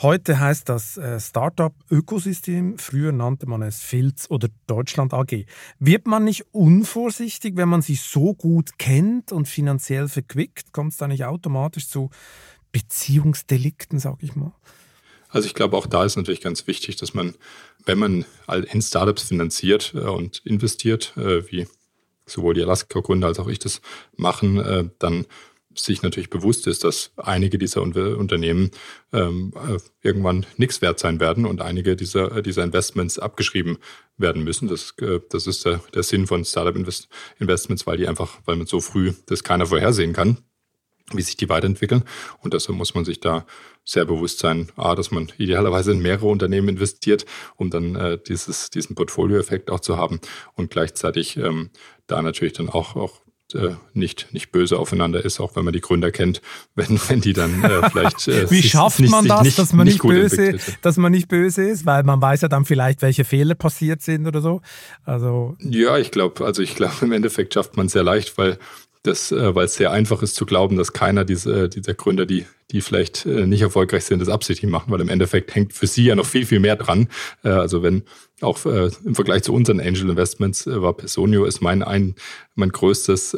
[0.00, 5.44] Heute heißt das äh, Startup-Ökosystem, früher nannte man es Filz oder Deutschland AG.
[5.80, 10.72] Wird man nicht unvorsichtig, wenn man sich so gut kennt und finanziell verquickt?
[10.72, 12.10] Kommt es da nicht automatisch zu
[12.70, 14.52] Beziehungsdelikten, sag ich mal?
[15.30, 17.34] Also ich glaube, auch da ist natürlich ganz wichtig, dass man,
[17.84, 18.24] wenn man
[18.70, 21.66] in Startups finanziert äh, und investiert, äh, wie
[22.24, 23.80] sowohl die Alaska-Gründer als auch ich das
[24.16, 25.24] machen, dann
[25.78, 28.70] sich natürlich bewusst ist, dass einige dieser Unternehmen
[29.12, 33.78] ähm, äh, irgendwann nichts wert sein werden und einige dieser, äh, dieser Investments abgeschrieben
[34.16, 34.68] werden müssen.
[34.68, 38.56] Das, äh, das ist der, der Sinn von Startup -Invest Investments, weil die einfach, weil
[38.56, 40.38] man so früh das keiner vorhersehen kann,
[41.12, 42.04] wie sich die weiterentwickeln.
[42.42, 43.46] Und deshalb muss man sich da
[43.84, 47.24] sehr bewusst sein, A, dass man idealerweise in mehrere Unternehmen investiert,
[47.56, 50.20] um dann äh, dieses, diesen Portfolioeffekt auch zu haben
[50.54, 51.70] und gleichzeitig ähm,
[52.06, 53.22] da natürlich dann auch, auch
[53.54, 56.40] äh, nicht, nicht böse aufeinander ist, auch wenn man die Gründer kennt,
[56.74, 58.28] wenn, wenn die dann äh, vielleicht.
[58.28, 61.64] Äh, Wie schafft nicht, man das, nicht, dass man nicht, böse, dass man nicht böse
[61.64, 61.86] ist?
[61.86, 64.60] Weil man weiß ja dann vielleicht, welche Fehler passiert sind oder so.
[65.04, 65.56] Also.
[65.60, 68.58] Ja, ich glaube, also ich glaube, im Endeffekt schafft man es sehr leicht, weil
[69.02, 72.46] das, äh, weil es sehr einfach ist zu glauben, dass keiner diese, dieser Gründer die,
[72.70, 76.04] die vielleicht äh, nicht erfolgreich sind, das absichtlich machen, weil im Endeffekt hängt für sie
[76.04, 77.08] ja noch viel, viel mehr dran.
[77.42, 78.02] Äh, also wenn
[78.40, 82.14] auch äh, im Vergleich zu unseren Angel Investments war Personio ist mein ein
[82.54, 83.36] mein größtes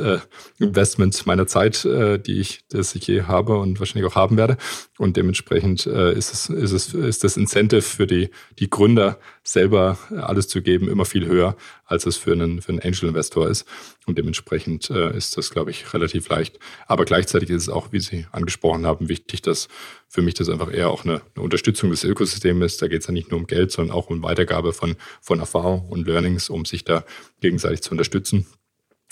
[0.58, 4.56] Investment meiner Zeit, die ich das ich je habe und wahrscheinlich auch haben werde.
[4.96, 10.48] Und dementsprechend ist es ist es ist das Incentive für die die Gründer selber alles
[10.48, 13.66] zu geben immer viel höher als es für einen für einen Angel Investor ist.
[14.06, 18.26] Und dementsprechend ist das glaube ich relativ leicht, aber gleichzeitig ist es auch wie Sie
[18.32, 19.68] angesprochen haben wichtig, dass
[20.08, 22.82] für mich das einfach eher auch eine, eine Unterstützung des Ökosystems ist.
[22.82, 25.88] Da geht es ja nicht nur um Geld, sondern auch um Weitergabe von, von Erfahrung
[25.88, 27.04] und Learnings, um sich da
[27.40, 28.46] gegenseitig zu unterstützen.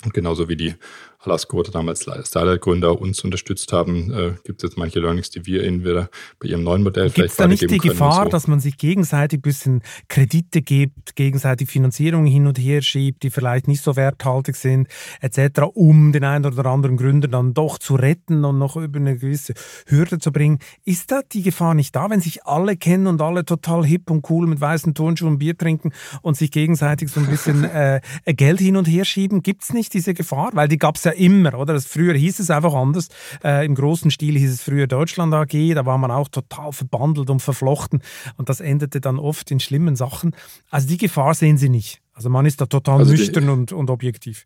[0.03, 0.75] Und genauso wie die
[1.21, 5.63] Alaska oder damals Starlight-Gründer uns unterstützt haben, äh, gibt es jetzt manche Learnings, die wir
[5.65, 8.29] ihnen wieder bei ihrem neuen Modell Gibt's vielleicht da nicht die Gefahr, so.
[8.29, 13.31] dass man sich gegenseitig ein bisschen Kredite gibt, gegenseitig Finanzierungen hin und her schiebt, die
[13.31, 14.87] vielleicht nicht so werthaltig sind,
[15.19, 19.17] etc., um den einen oder anderen Gründer dann doch zu retten und noch über eine
[19.17, 19.53] gewisse
[19.87, 20.59] Hürde zu bringen?
[20.85, 24.29] Ist da die Gefahr nicht da, wenn sich alle kennen und alle total hip und
[24.29, 28.77] cool mit weißen Turnschuhen Bier trinken und sich gegenseitig so ein bisschen äh, Geld hin
[28.77, 29.43] und her schieben?
[29.43, 30.51] Gibt es nicht diese Gefahr?
[30.53, 31.73] Weil die gab es ja immer, oder?
[31.73, 33.09] Das, früher hieß es einfach anders.
[33.43, 37.29] Äh, Im großen Stil hieß es früher Deutschland AG, da war man auch total verbandelt
[37.29, 38.01] und verflochten
[38.37, 40.35] und das endete dann oft in schlimmen Sachen.
[40.69, 42.01] Also die Gefahr sehen Sie nicht.
[42.13, 44.45] Also man ist da total also nüchtern und, und objektiv.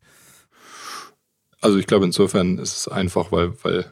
[1.62, 3.86] Also ich glaube, insofern ist es einfach, weil, weil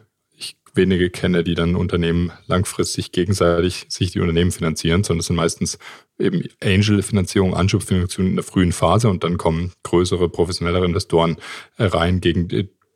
[0.74, 5.78] wenige kenne, die dann Unternehmen langfristig gegenseitig sich die Unternehmen finanzieren, sondern es sind meistens
[6.18, 11.36] eben Angel-Finanzierung, Anschubfinanzierung in der frühen Phase und dann kommen größere, professionellere Investoren
[11.78, 12.48] rein, gegen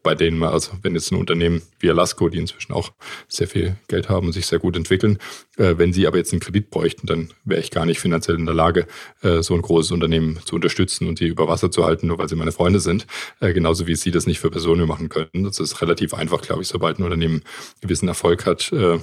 [0.07, 2.93] bei denen man, also wenn jetzt ein Unternehmen wie Alasco, die inzwischen auch
[3.27, 5.19] sehr viel Geld haben und sich sehr gut entwickeln,
[5.57, 8.47] äh, wenn sie aber jetzt einen Kredit bräuchten, dann wäre ich gar nicht finanziell in
[8.47, 8.87] der Lage,
[9.23, 12.29] äh, so ein großes Unternehmen zu unterstützen und sie über Wasser zu halten, nur weil
[12.29, 13.09] sie meine Freunde sind.
[13.41, 15.43] Äh, genauso wie sie das nicht für Personen machen können.
[15.43, 17.43] Das ist relativ einfach, glaube ich, sobald ein Unternehmen
[17.81, 19.01] gewissen Erfolg hat, äh,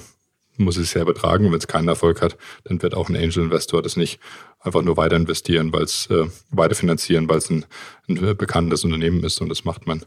[0.56, 1.52] muss es selber tragen.
[1.52, 4.20] Wenn es keinen Erfolg hat, dann wird auch ein Angel-Investor das nicht
[4.58, 7.66] einfach nur weiter investieren, weil es äh, weiter finanzieren, weil es ein,
[8.08, 10.06] ein bekanntes Unternehmen ist und das macht man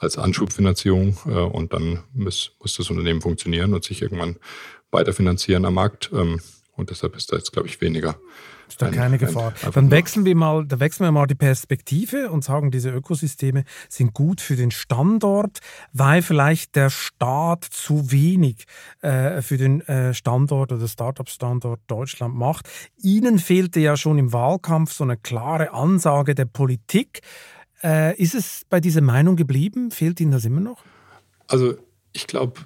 [0.00, 4.36] als Anschubfinanzierung äh, und dann muss, muss das Unternehmen funktionieren und sich irgendwann
[4.90, 6.10] weiterfinanzieren am Markt.
[6.12, 6.40] Ähm,
[6.74, 8.16] und deshalb ist da jetzt, glaube ich, weniger.
[8.66, 9.52] Ist da ein, keine Gefahr.
[9.62, 13.64] Ein, dann wechseln wir mal, da wechseln wir mal die Perspektive und sagen, diese Ökosysteme
[13.90, 15.58] sind gut für den Standort,
[15.92, 18.64] weil vielleicht der Staat zu wenig
[19.02, 22.70] äh, für den äh, Standort oder Startup-Standort Deutschland macht.
[22.96, 27.20] Ihnen fehlte ja schon im Wahlkampf so eine klare Ansage der Politik.
[27.82, 29.90] Äh, ist es bei dieser Meinung geblieben?
[29.90, 30.82] Fehlt Ihnen das immer noch?
[31.46, 31.74] Also
[32.12, 32.60] ich glaube,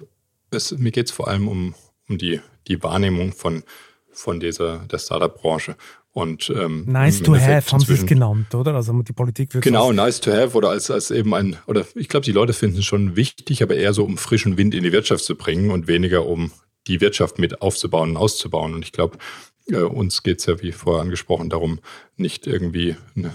[0.77, 1.75] mir geht es vor allem um,
[2.07, 3.63] um die, die Wahrnehmung von,
[4.11, 5.75] von dieser, der Startup-Branche.
[6.11, 8.73] Und, ähm, nice to have haben Sie es genannt, oder?
[8.73, 12.07] Also die Politik wird Genau, nice to have oder als, als eben ein, oder ich
[12.07, 14.93] glaube, die Leute finden es schon wichtig, aber eher so, um frischen Wind in die
[14.93, 16.53] Wirtschaft zu bringen und weniger um
[16.87, 18.73] die Wirtschaft mit aufzubauen und auszubauen.
[18.73, 19.17] Und ich glaube,
[19.67, 21.79] äh, uns geht es ja, wie vorher angesprochen, darum,
[22.17, 23.31] nicht irgendwie ne,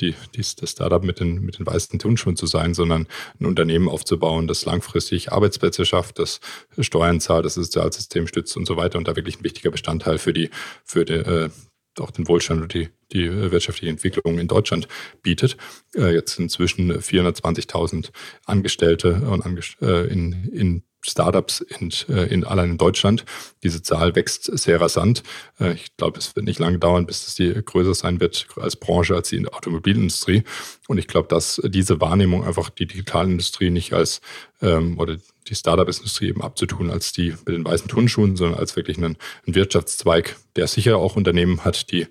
[0.00, 3.06] die, die, das Startup mit den, mit den weißen Turnschuhen zu sein, sondern
[3.38, 6.40] ein Unternehmen aufzubauen, das langfristig Arbeitsplätze schafft, das
[6.78, 10.32] Steuern zahlt, das Sozialsystem stützt und so weiter und da wirklich ein wichtiger Bestandteil für
[10.32, 10.50] die,
[10.84, 11.50] für die, äh,
[11.98, 14.86] auch den Wohlstand und die, die wirtschaftliche Entwicklung in Deutschland
[15.22, 15.56] bietet.
[15.94, 18.10] Äh, jetzt inzwischen 420.000
[18.44, 23.24] Angestellte und Angest äh, in, in Startups in, äh, in allein in Deutschland.
[23.62, 25.22] Diese Zahl wächst sehr rasant.
[25.58, 28.76] Äh, ich glaube, es wird nicht lange dauern, bis es die größer sein wird als
[28.76, 30.44] Branche als die Automobilindustrie.
[30.88, 34.20] Und ich glaube, dass diese Wahrnehmung einfach die Digitalindustrie nicht als
[34.60, 35.16] ähm, oder
[35.48, 39.54] die Startup-Industrie eben abzutun als die mit den weißen Turnschuhen, sondern als wirklich einen, einen
[39.54, 42.06] Wirtschaftszweig, der sicher auch Unternehmen hat, die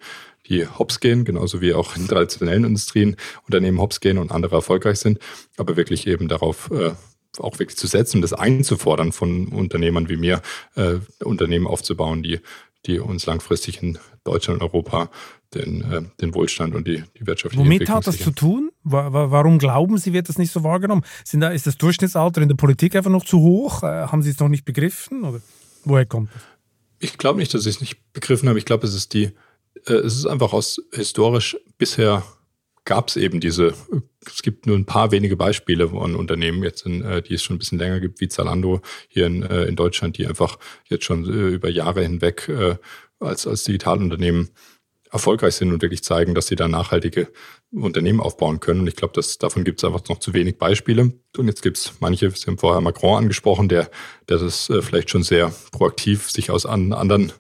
[0.48, 4.98] die hops gehen, genauso wie auch in traditionellen Industrien Unternehmen hops gehen und andere erfolgreich
[4.98, 5.20] sind,
[5.58, 6.92] aber wirklich eben darauf äh,
[7.38, 10.42] auch wirklich zu setzen und das einzufordern von Unternehmern wie mir,
[10.76, 12.40] äh, Unternehmen aufzubauen, die,
[12.86, 15.10] die uns langfristig in Deutschland und Europa
[15.54, 18.36] den, äh, den Wohlstand und die, die wirtschaftliche Womit Entwicklung hat das sichern.
[18.36, 18.72] zu tun?
[18.84, 21.04] Warum glauben Sie, wird das nicht so wahrgenommen?
[21.24, 23.84] Sind da, ist das Durchschnittsalter in der Politik einfach noch zu hoch?
[23.84, 25.24] Äh, haben Sie es noch nicht begriffen?
[25.24, 25.42] Oder
[25.84, 26.42] woher kommt das?
[27.00, 28.60] Ich glaube nicht, dass ich es nicht begriffen habe.
[28.60, 29.32] Ich glaube, es ist die,
[29.86, 32.24] äh, es ist einfach aus historisch bisher
[32.86, 33.74] gab es eben diese,
[34.26, 37.56] es gibt nur ein paar wenige Beispiele von Unternehmen jetzt, in, äh, die es schon
[37.56, 41.26] ein bisschen länger gibt, wie Zalando hier in, äh, in Deutschland, die einfach jetzt schon
[41.26, 42.50] äh, über Jahre hinweg
[43.20, 44.50] als, als Digitalunternehmen
[45.12, 47.30] erfolgreich sind und wirklich zeigen, dass sie da nachhaltige
[47.72, 48.82] Unternehmen aufbauen können.
[48.82, 51.14] Und ich glaube, davon gibt es einfach noch zu wenig Beispiele.
[51.36, 53.90] Und jetzt gibt es manche, Sie haben vorher Macron angesprochen, der,
[54.30, 57.34] der das vielleicht schon sehr proaktiv sich aus an, anderen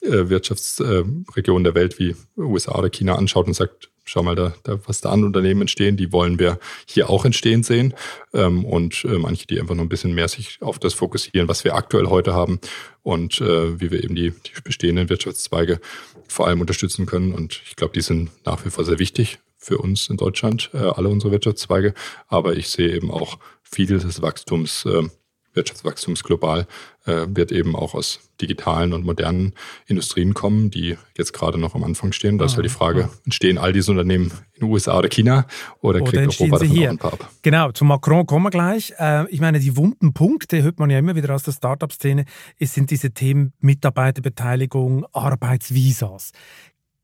[0.00, 5.00] Wirtschaftsregionen der Welt wie USA oder China anschaut und sagt, schau mal, da, da, was
[5.00, 7.94] da an Unternehmen entstehen, die wollen wir hier auch entstehen sehen.
[8.34, 11.62] Ähm, und äh, manche, die einfach nur ein bisschen mehr sich auf das fokussieren, was
[11.62, 12.58] wir aktuell heute haben
[13.02, 15.80] und äh, wie wir eben die, die bestehenden Wirtschaftszweige
[16.26, 17.32] vor allem unterstützen können.
[17.32, 20.78] Und ich glaube, die sind nach wie vor sehr wichtig für uns in Deutschland, äh,
[20.78, 21.94] alle unsere Wirtschaftszweige.
[22.26, 25.08] Aber ich sehe eben auch viel des Wachstums äh,
[25.54, 26.66] Wirtschaftswachstums global
[27.06, 29.54] äh, wird eben auch aus digitalen und modernen
[29.86, 32.38] Industrien kommen, die jetzt gerade noch am Anfang stehen.
[32.38, 33.18] Da ist ja die ah, Frage, ah.
[33.24, 35.46] entstehen all diese Unternehmen in den USA oder China
[35.80, 36.90] oder, oder kriegt Europa davon hier.
[36.90, 37.30] ein paar ab?
[37.42, 38.94] Genau, zu Macron kommen wir gleich.
[38.98, 42.24] Äh, ich meine, die wunden Punkte, hört man ja immer wieder aus der Startup-Szene,
[42.60, 46.32] sind diese Themen Mitarbeiterbeteiligung, Arbeitsvisas.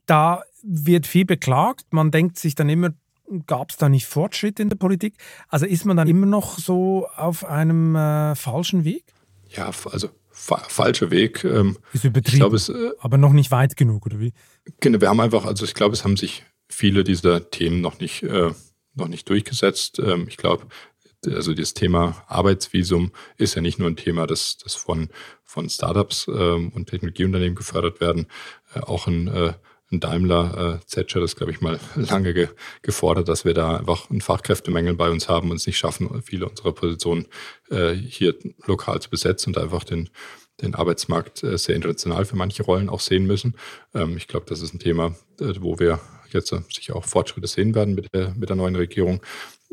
[0.07, 1.86] Da wird viel beklagt.
[1.90, 2.90] Man denkt sich dann immer,
[3.46, 5.14] Gab es da nicht Fortschritt in der Politik?
[5.48, 9.04] Also ist man dann immer noch so auf einem äh, falschen Weg?
[9.48, 11.44] Ja, also fa falscher Weg.
[11.44, 14.32] Ähm, ist übertrieben, glaub, es, äh, aber noch nicht weit genug, oder wie?
[14.80, 18.22] Genau, wir haben einfach, also ich glaube, es haben sich viele dieser Themen noch nicht,
[18.22, 18.50] äh,
[18.94, 19.98] noch nicht durchgesetzt.
[19.98, 20.66] Ähm, ich glaube,
[21.24, 25.08] also das Thema Arbeitsvisum ist ja nicht nur ein Thema, das, das von,
[25.44, 28.26] von Startups ähm, und Technologieunternehmen gefördert werden,
[28.74, 29.54] äh, auch ein äh,
[29.93, 32.49] ein Daimler äh, Zetscher das, glaube ich, mal lange ge
[32.82, 36.49] gefordert, dass wir da einfach einen Fachkräftemangel bei uns haben und es nicht schaffen, viele
[36.49, 37.26] unserer Positionen
[37.70, 38.34] äh, hier
[38.66, 40.11] lokal zu besetzen und einfach den,
[40.61, 43.55] den Arbeitsmarkt äh, sehr international für manche Rollen auch sehen müssen.
[43.95, 47.47] Ähm, ich glaube, das ist ein Thema, äh, wo wir jetzt äh, sicher auch Fortschritte
[47.47, 49.22] sehen werden mit der, mit der neuen Regierung.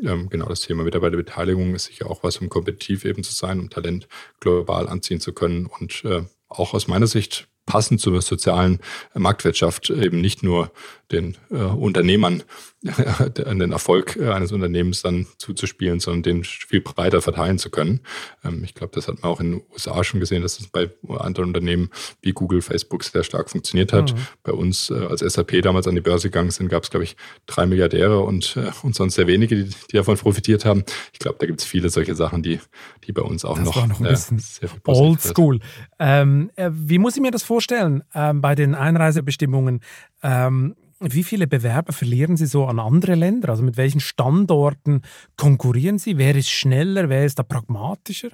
[0.00, 3.70] Ähm, genau das Thema Mitarbeiterbeteiligung ist sicher auch was, um kompetitiv eben zu sein, um
[3.70, 4.08] Talent
[4.40, 8.78] global anziehen zu können und äh, auch aus meiner Sicht passend zur sozialen
[9.14, 10.70] Marktwirtschaft eben nicht nur
[11.10, 12.42] den äh, Unternehmern
[13.36, 18.00] den Erfolg äh, eines Unternehmens dann zuzuspielen, sondern den viel breiter verteilen zu können.
[18.44, 20.90] Ähm, ich glaube, das hat man auch in den USA schon gesehen, dass es bei
[21.08, 21.90] anderen Unternehmen
[22.20, 24.12] wie Google, Facebook sehr stark funktioniert hat.
[24.12, 24.18] Mhm.
[24.42, 27.16] Bei uns, äh, als SAP damals an die Börse gegangen sind, gab es, glaube ich,
[27.46, 30.84] drei Milliardäre und, äh, und sonst sehr wenige, die, die davon profitiert haben.
[31.12, 32.60] Ich glaube, da gibt es viele solche Sachen, die,
[33.04, 35.60] die bei uns auch das noch, war noch ein bisschen äh, oldschool.
[35.98, 39.80] Ähm, wie muss ich mir das vorstellen ähm, bei den Einreisebestimmungen?
[40.22, 40.74] Ähm,
[41.12, 43.50] wie viele Bewerber verlieren Sie so an andere Länder?
[43.50, 45.02] Also mit welchen Standorten
[45.36, 46.18] konkurrieren Sie?
[46.18, 47.08] Wer ist schneller?
[47.08, 48.30] Wer ist da pragmatischer?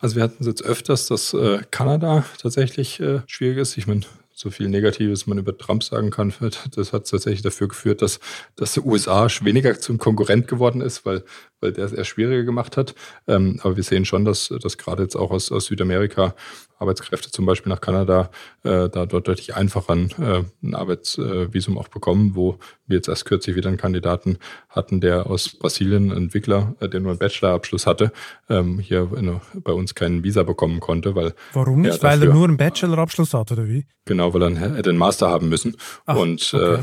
[0.00, 3.78] Also wir hatten es jetzt öfters, dass äh, Kanada tatsächlich äh, schwierig ist.
[3.78, 4.02] Ich meine,
[4.34, 6.34] so viel Negatives man über Trump sagen kann,
[6.74, 8.18] das hat tatsächlich dafür geführt, dass,
[8.56, 11.24] dass die USA weniger zum Konkurrent geworden ist, weil,
[11.64, 12.94] weil der es eher schwieriger gemacht hat.
[13.26, 16.34] Ähm, aber wir sehen schon, dass, dass gerade jetzt auch aus, aus Südamerika
[16.78, 18.30] Arbeitskräfte zum Beispiel nach Kanada
[18.62, 23.24] äh, da dort deutlich einfacher ein, äh, ein Arbeitsvisum auch bekommen, wo wir jetzt erst
[23.24, 24.38] kürzlich wieder einen Kandidaten
[24.68, 28.12] hatten, der aus Brasilien, ein Entwickler, äh, der nur einen Bachelorabschluss hatte,
[28.48, 32.02] ähm, hier in, bei uns keinen Visa bekommen konnte, weil Warum nicht?
[32.02, 33.86] Er weil er nur einen Bachelorabschluss hat oder wie?
[34.04, 36.82] Genau, weil er hätte einen Master haben müssen Ach, und okay.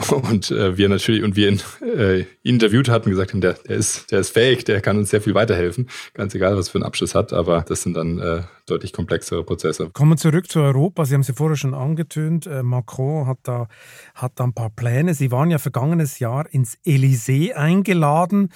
[0.30, 4.10] und äh, wir natürlich und wir ihn äh, interviewt hatten, gesagt haben, der, der ist,
[4.10, 7.14] der ist fähig, der kann uns sehr viel weiterhelfen, ganz egal, was für einen Abschluss
[7.14, 9.90] hat, aber das sind dann äh, deutlich komplexere Prozesse.
[9.92, 11.04] Kommen wir zurück zu Europa.
[11.04, 12.46] Sie haben sie vorher schon angetönt.
[12.46, 13.68] Äh, Macron hat da,
[14.14, 15.14] hat da ein paar Pläne.
[15.14, 18.50] Sie waren ja vergangenes Jahr ins Élysée eingeladen.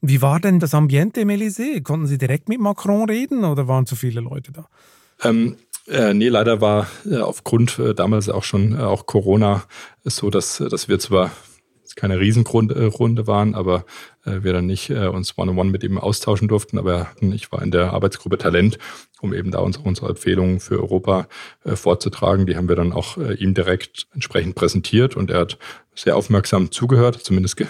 [0.00, 1.82] Wie war denn das Ambiente im Élysée?
[1.82, 4.66] Konnten Sie direkt mit Macron reden oder waren zu viele Leute da?
[5.22, 5.56] Ähm,
[5.90, 9.64] äh, nee, leider war äh, aufgrund äh, damals auch schon äh, auch Corona
[10.04, 11.30] so, dass, dass wir zwar
[11.96, 13.84] keine Riesenrunde äh, waren, aber
[14.24, 16.78] äh, wir dann nicht äh, uns one-on-one -on -one mit ihm austauschen durften.
[16.78, 18.78] Aber ich war in der Arbeitsgruppe Talent,
[19.20, 21.28] um eben da unsere, unsere Empfehlungen für Europa
[21.64, 22.46] äh, vorzutragen.
[22.46, 25.58] Die haben wir dann auch äh, ihm direkt entsprechend präsentiert und er hat
[26.02, 27.64] sehr aufmerksam zugehört, zumindest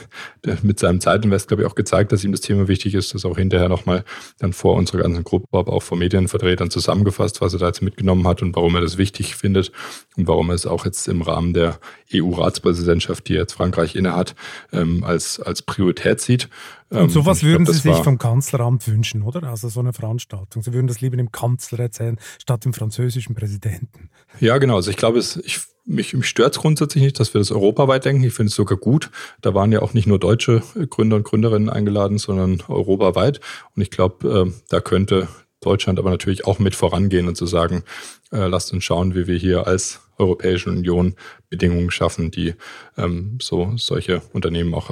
[0.63, 3.37] mit seinem Zeitinvest, glaube ich, auch gezeigt, dass ihm das Thema wichtig ist, das auch
[3.37, 4.05] hinterher nochmal
[4.39, 8.27] dann vor unserer ganzen Gruppe, aber auch vor Medienvertretern zusammengefasst, was er da jetzt mitgenommen
[8.27, 9.73] hat und warum er das wichtig findet
[10.17, 11.79] und warum er es auch jetzt im Rahmen der
[12.15, 14.35] EU-Ratspräsidentschaft, die jetzt Frankreich innehat,
[14.73, 16.49] ähm, als, als Priorität sieht.
[16.91, 19.45] Und ähm, sowas würden glaub, Sie sich vom Kanzleramt wünschen, oder?
[19.45, 20.63] Also so eine Veranstaltung.
[20.63, 24.10] Sie würden das lieber dem Kanzler erzählen, statt dem französischen Präsidenten.
[24.41, 24.77] Ja, genau.
[24.77, 28.05] Also ich glaube, es, ich, mich, mich stört es grundsätzlich nicht, dass wir das europaweit
[28.05, 28.25] denken.
[28.25, 29.11] Ich finde es sogar gut.
[29.43, 33.41] Da waren ja auch nicht nur deutsche Gründer und Gründerinnen eingeladen, sondern europaweit.
[33.77, 35.29] Und ich glaube, äh, da könnte
[35.61, 37.85] Deutschland aber natürlich auch mit vorangehen und zu sagen,
[38.33, 41.17] äh, lasst uns schauen, wie wir hier als Europäische Union
[41.49, 42.55] Bedingungen schaffen, die
[42.97, 44.91] ähm, so solche Unternehmen auch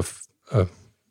[0.50, 0.66] äh,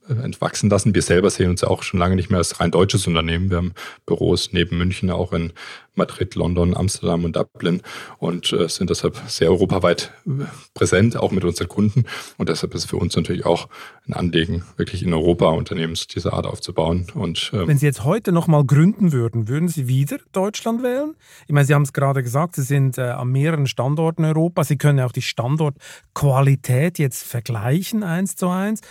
[0.08, 0.95] entwachsen lassen.
[0.95, 3.49] Wir selber sehen uns ja auch schon lange nicht mehr als rein deutsches Unternehmen.
[3.49, 3.74] Wir haben
[4.05, 5.53] Büros neben München auch in
[5.97, 7.82] Madrid, London, Amsterdam und Dublin
[8.20, 12.05] und äh, sind deshalb sehr europaweit äh, präsent, auch mit unseren Kunden.
[12.38, 13.68] Und deshalb ist es für uns natürlich auch
[14.08, 17.08] ein Anliegen, wirklich in Europa Unternehmens dieser Art aufzubauen.
[17.14, 21.16] Und, ähm, Wenn Sie jetzt heute nochmal gründen würden, würden Sie wieder Deutschland wählen?
[21.47, 24.64] Ich meine, Sie haben es gerade gesagt, Sie sind äh, an mehreren Standorten in Europa.
[24.64, 28.82] Sie können ja auch die Standortqualität jetzt vergleichen, eins zu eins.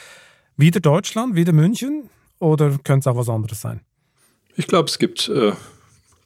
[0.57, 3.81] Wieder Deutschland, wieder München oder könnte es auch was anderes sein?
[4.57, 5.53] Ich glaube, es gibt äh,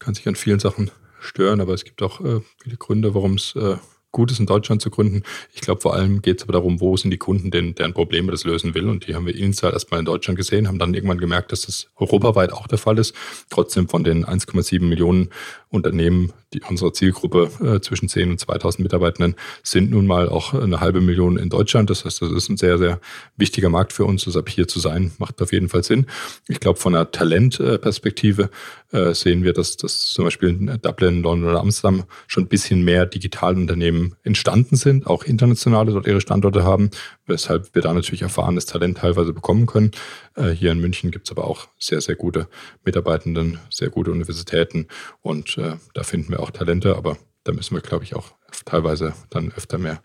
[0.01, 3.55] kann sich an vielen Sachen stören, aber es gibt auch äh, viele Gründe, warum es
[3.55, 3.76] äh,
[4.12, 5.22] gut ist, in Deutschland zu gründen.
[5.53, 8.33] Ich glaube, vor allem geht es aber darum, wo sind die Kunden, denen, deren Probleme
[8.33, 8.89] das lösen will.
[8.89, 11.89] Und die haben wir initial erstmal in Deutschland gesehen, haben dann irgendwann gemerkt, dass das
[11.97, 13.14] europaweit auch der Fall ist.
[13.51, 15.31] Trotzdem von den 1,7 Millionen
[15.70, 20.80] Unternehmen, die unsere Zielgruppe äh, zwischen 10 und 2000 Mitarbeitenden sind nun mal auch eine
[20.80, 21.90] halbe Million in Deutschland.
[21.90, 23.00] Das heißt, das ist ein sehr, sehr
[23.36, 24.24] wichtiger Markt für uns.
[24.24, 26.06] Deshalb hier zu sein, macht auf jeden Fall Sinn.
[26.48, 28.50] Ich glaube, von einer Talentperspektive
[28.90, 32.82] äh, sehen wir, dass, dass zum Beispiel in Dublin, London oder Amsterdam schon ein bisschen
[32.84, 36.90] mehr Digitalunternehmen entstanden sind, auch internationale dort ihre Standorte haben,
[37.26, 39.92] weshalb wir da natürlich erfahrenes Talent teilweise bekommen können.
[40.41, 42.49] Äh, hier in München gibt es aber auch sehr, sehr gute
[42.84, 44.86] Mitarbeitenden, sehr gute Universitäten
[45.20, 48.32] und äh, da finden wir auch Talente, aber da müssen wir, glaube ich, auch
[48.64, 50.01] teilweise dann öfter mehr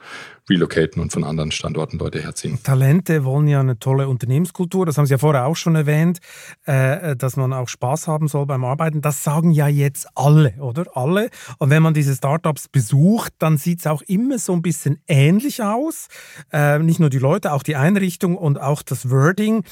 [0.49, 2.59] relocaten und von anderen Standorten Leute herziehen.
[2.63, 6.19] Talente wollen ja eine tolle Unternehmenskultur, das haben Sie ja vorher auch schon erwähnt,
[6.65, 9.01] äh, dass man auch Spaß haben soll beim Arbeiten.
[9.01, 10.85] Das sagen ja jetzt alle, oder?
[10.93, 11.29] Alle.
[11.57, 15.63] Und wenn man diese Startups besucht, dann sieht es auch immer so ein bisschen ähnlich
[15.63, 16.07] aus.
[16.51, 19.63] Äh, nicht nur die Leute, auch die Einrichtung und auch das Wording.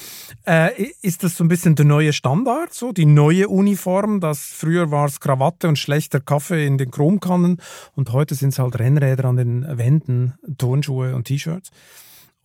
[0.44, 0.70] Äh,
[1.02, 4.20] ist das so ein bisschen der neue Standard, so die neue Uniform?
[4.20, 7.58] Das früher war es Krawatte und schlechter Kaffee in den Chromkannen
[7.94, 11.70] und heute sind es halt Rennräder an den Wänden, Turnschuhe und T-Shirts?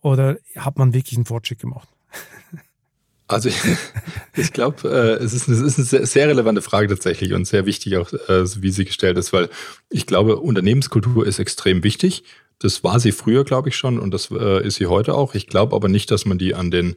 [0.02, 1.88] Oder hat man wirklich einen Fortschritt gemacht?
[3.30, 3.54] Also ich,
[4.34, 7.96] ich glaube, äh, es, ist, es ist eine sehr relevante Frage tatsächlich und sehr wichtig
[7.96, 9.48] auch, äh, wie sie gestellt ist, weil
[9.88, 12.24] ich glaube, Unternehmenskultur ist extrem wichtig.
[12.58, 15.36] Das war sie früher, glaube ich, schon und das äh, ist sie heute auch.
[15.36, 16.96] Ich glaube aber nicht, dass man die an den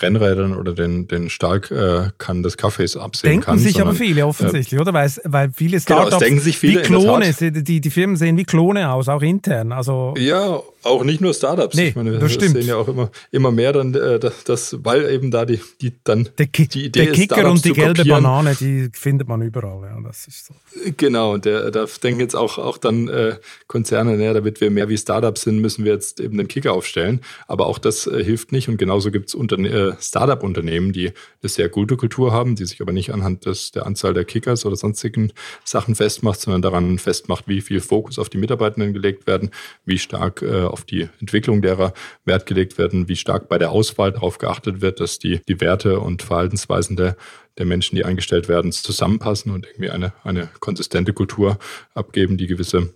[0.00, 3.56] Rennrädern oder den, den Stahlkannen äh, des Kaffees absehen denken kann.
[3.56, 4.94] Denken sich aber viele offensichtlich, äh, oder?
[4.94, 8.36] Weil, weil viele genau, Startups genau, denken sich viele wie Klone, die, die Firmen sehen
[8.38, 9.72] wie Klone aus, auch intern.
[9.72, 11.76] Also ja, auch nicht nur Startups.
[11.76, 12.54] Nee, ich meine, das stimmt.
[12.54, 16.28] sehen ja auch immer, immer mehr dann, äh, das, weil eben da die, die dann
[16.38, 18.22] der, Ki die Idee der Kicker und die gelbe kopieren.
[18.22, 19.82] Banane, die findet man überall.
[19.82, 20.54] Ja, das ist so.
[20.96, 23.36] Genau, und der, da denken jetzt auch, auch dann äh,
[23.66, 27.20] Konzerne, naja, damit wir mehr wie Startups sind, müssen wir jetzt eben den Kicker aufstellen.
[27.46, 31.48] Aber auch das äh, hilft nicht und genauso gibt es Unternehmen äh, Startup-Unternehmen, die eine
[31.48, 34.76] sehr gute Kultur haben, die sich aber nicht anhand des, der Anzahl der Kickers oder
[34.76, 35.32] sonstigen
[35.64, 39.50] Sachen festmacht, sondern daran festmacht, wie viel Fokus auf die Mitarbeitenden gelegt werden,
[39.84, 41.92] wie stark äh, auf die Entwicklung derer
[42.24, 46.00] Wert gelegt werden, wie stark bei der Auswahl darauf geachtet wird, dass die, die Werte
[46.00, 47.16] und Verhaltensweisen der,
[47.58, 51.58] der Menschen, die eingestellt werden, zusammenpassen und irgendwie eine, eine konsistente Kultur
[51.94, 52.92] abgeben, die gewisse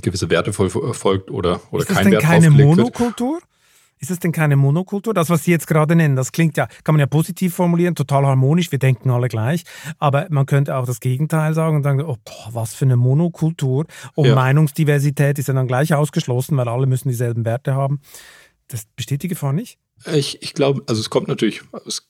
[0.00, 3.34] gewisse Werte folgt oder, oder kein Wert keine Monokultur?
[3.34, 3.51] Wird.
[4.02, 5.14] Ist es denn keine Monokultur?
[5.14, 8.26] Das, was Sie jetzt gerade nennen, das klingt ja, kann man ja positiv formulieren, total
[8.26, 9.62] harmonisch, wir denken alle gleich.
[10.00, 13.86] Aber man könnte auch das Gegenteil sagen und sagen, oh, boah, was für eine Monokultur.
[14.16, 14.34] Und ja.
[14.34, 18.00] Meinungsdiversität ist ja dann gleich ausgeschlossen, weil alle müssen dieselben Werte haben.
[18.66, 19.78] Das besteht die Gefahr nicht?
[20.12, 21.62] Ich, ich glaube, also es kommt natürlich,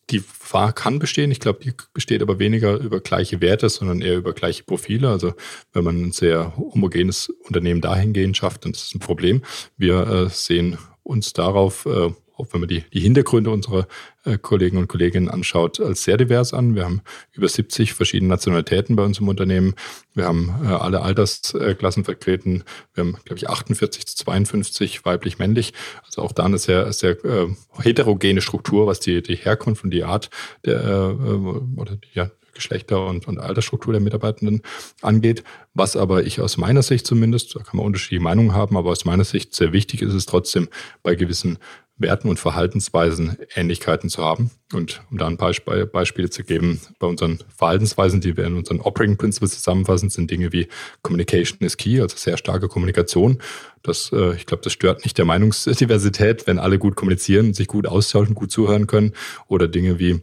[0.09, 1.31] die Gefahr kann bestehen.
[1.31, 5.11] Ich glaube, die besteht aber weniger über gleiche Werte, sondern eher über gleiche Profile.
[5.11, 5.35] Also
[5.75, 9.43] wenn man ein sehr homogenes Unternehmen dahingehend schafft, dann ist das ein Problem.
[9.77, 13.87] Wir äh, sehen uns darauf, äh, auch wenn man die, die Hintergründe unserer
[14.25, 16.75] äh, Kollegen und Kolleginnen anschaut, als sehr divers an.
[16.75, 19.75] Wir haben über 70 verschiedene Nationalitäten bei uns im Unternehmen.
[20.15, 22.65] Wir haben äh, alle Altersklassen vertreten.
[22.95, 25.73] Wir haben, glaube ich, 48 zu 52 weiblich-männlich.
[26.05, 27.49] Also auch da eine sehr, sehr äh,
[27.81, 30.31] heterogene Struktur, was die, die Herkunft und die Art
[30.65, 34.63] der, äh, oder die, ja, Geschlechter- und, und Altersstruktur der Mitarbeitenden
[35.01, 35.45] angeht.
[35.75, 39.05] Was aber ich aus meiner Sicht zumindest, da kann man unterschiedliche Meinungen haben, aber aus
[39.05, 40.69] meiner Sicht sehr wichtig ist es trotzdem,
[41.03, 41.59] bei gewissen
[42.03, 44.51] Werten und Verhaltensweisen Ähnlichkeiten zu haben.
[44.73, 45.53] Und um da ein paar
[45.93, 50.53] Beispiele zu geben, bei unseren Verhaltensweisen, die wir in unseren Operating Principles zusammenfassen, sind Dinge
[50.53, 50.69] wie
[51.03, 53.39] Communication is key, also sehr starke Kommunikation.
[53.83, 57.87] Das, äh, ich glaube, das stört nicht der Meinungsdiversität, wenn alle gut kommunizieren, sich gut
[57.87, 59.13] austauschen, gut zuhören können.
[59.47, 60.23] Oder Dinge wie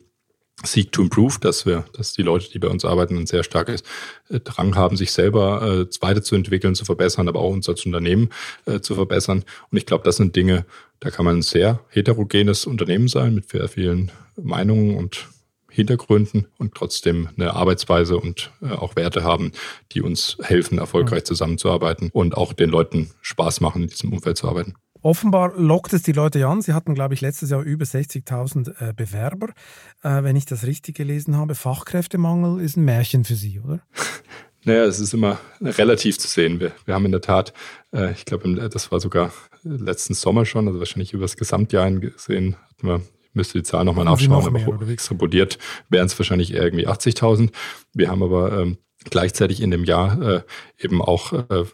[0.63, 3.83] Seek to Improve, dass wir, dass die Leute, die bei uns arbeiten, ein sehr starkes
[4.29, 8.29] äh, Drang haben, sich selber äh, weiterzuentwickeln, zu verbessern, aber auch uns als Unternehmen
[8.65, 9.45] äh, zu verbessern.
[9.71, 10.65] Und ich glaube, das sind Dinge,
[10.99, 15.27] da kann man ein sehr heterogenes Unternehmen sein mit sehr vielen Meinungen und
[15.69, 19.51] Hintergründen und trotzdem eine Arbeitsweise und äh, auch Werte haben,
[19.93, 24.47] die uns helfen, erfolgreich zusammenzuarbeiten und auch den Leuten Spaß machen, in diesem Umfeld zu
[24.47, 24.73] arbeiten.
[25.01, 26.61] Offenbar lockt es die Leute an.
[26.61, 29.47] Sie hatten, glaube ich, letztes Jahr über 60.000 äh, Bewerber.
[30.03, 33.81] Äh, wenn ich das richtig gelesen habe, Fachkräftemangel ist ein Märchen für Sie, oder?
[34.65, 36.59] Naja, es ist immer relativ zu sehen.
[36.59, 37.53] Wir, wir haben in der Tat,
[37.93, 39.31] äh, ich glaube, das war sogar
[39.63, 43.85] letzten Sommer schon, also wahrscheinlich über das Gesamtjahr gesehen, hatten wir ich müsste die Zahl
[43.85, 47.51] nochmal nachschauen, noch mehr, aber extrapoliert wären es wahrscheinlich eher irgendwie 80.000.
[47.93, 50.41] Wir haben aber ähm, gleichzeitig in dem Jahr äh,
[50.77, 51.65] eben auch äh,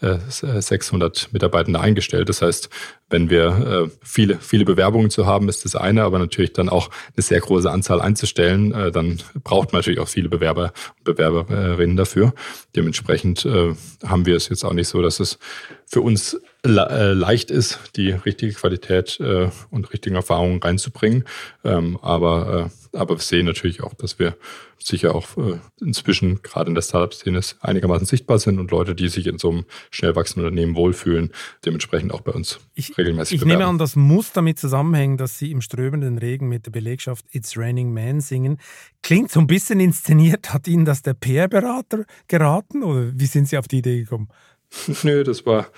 [0.00, 0.18] äh,
[0.60, 2.28] 600 Mitarbeitende eingestellt.
[2.28, 2.68] Das heißt,
[3.10, 3.46] wenn wir
[3.86, 7.40] äh, viele, viele Bewerbungen zu haben, ist das eine, aber natürlich dann auch eine sehr
[7.40, 12.34] große Anzahl einzustellen, äh, dann braucht man natürlich auch viele Bewerber und Bewerberinnen dafür.
[12.74, 15.38] Dementsprechend äh, haben wir es jetzt auch nicht so, dass es
[15.86, 21.24] für uns le leicht ist, die richtige Qualität äh, und richtigen Erfahrungen reinzubringen.
[21.64, 24.36] Ähm, aber, äh, aber wir sehen natürlich auch, dass wir
[24.78, 29.26] sicher auch äh, inzwischen gerade in der Startup-Szene einigermaßen sichtbar sind und Leute, die sich
[29.26, 31.32] in so einem schnell wachsenden Unternehmen wohlfühlen,
[31.64, 33.58] dementsprechend auch bei uns ich, regelmäßig Ich bewerben.
[33.58, 37.56] nehme an, das muss damit zusammenhängen, dass Sie im strömenden Regen mit der Belegschaft It's
[37.56, 38.58] Raining Man singen.
[39.02, 40.52] Klingt so ein bisschen inszeniert.
[40.52, 44.28] Hat Ihnen das der PR-Berater geraten oder wie sind Sie auf die Idee gekommen?
[45.02, 45.68] Nö, das war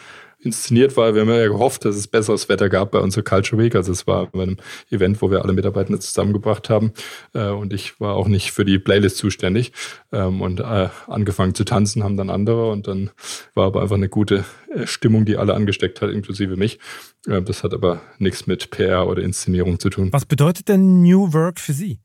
[0.43, 1.15] inszeniert war.
[1.15, 3.75] Wir haben ja gehofft, dass es besseres Wetter gab bei unserer Culture Week.
[3.75, 4.57] Also es war bei einem
[4.91, 6.93] Event, wo wir alle Mitarbeiter zusammengebracht haben.
[7.35, 9.73] Äh, und ich war auch nicht für die Playlist zuständig.
[10.13, 12.71] Ähm, und äh, angefangen zu tanzen haben dann andere.
[12.71, 13.11] Und dann
[13.55, 16.79] war aber einfach eine gute äh, Stimmung, die alle angesteckt hat, inklusive mich.
[17.27, 20.09] Das hat aber nichts mit PR oder Inszenierung zu tun.
[20.11, 21.99] Was bedeutet denn New Work für Sie?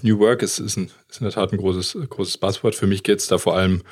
[0.00, 2.74] New Work ist, ist, ein, ist in der Tat ein großes, großes Buzzword.
[2.74, 3.82] Für mich geht es da vor allem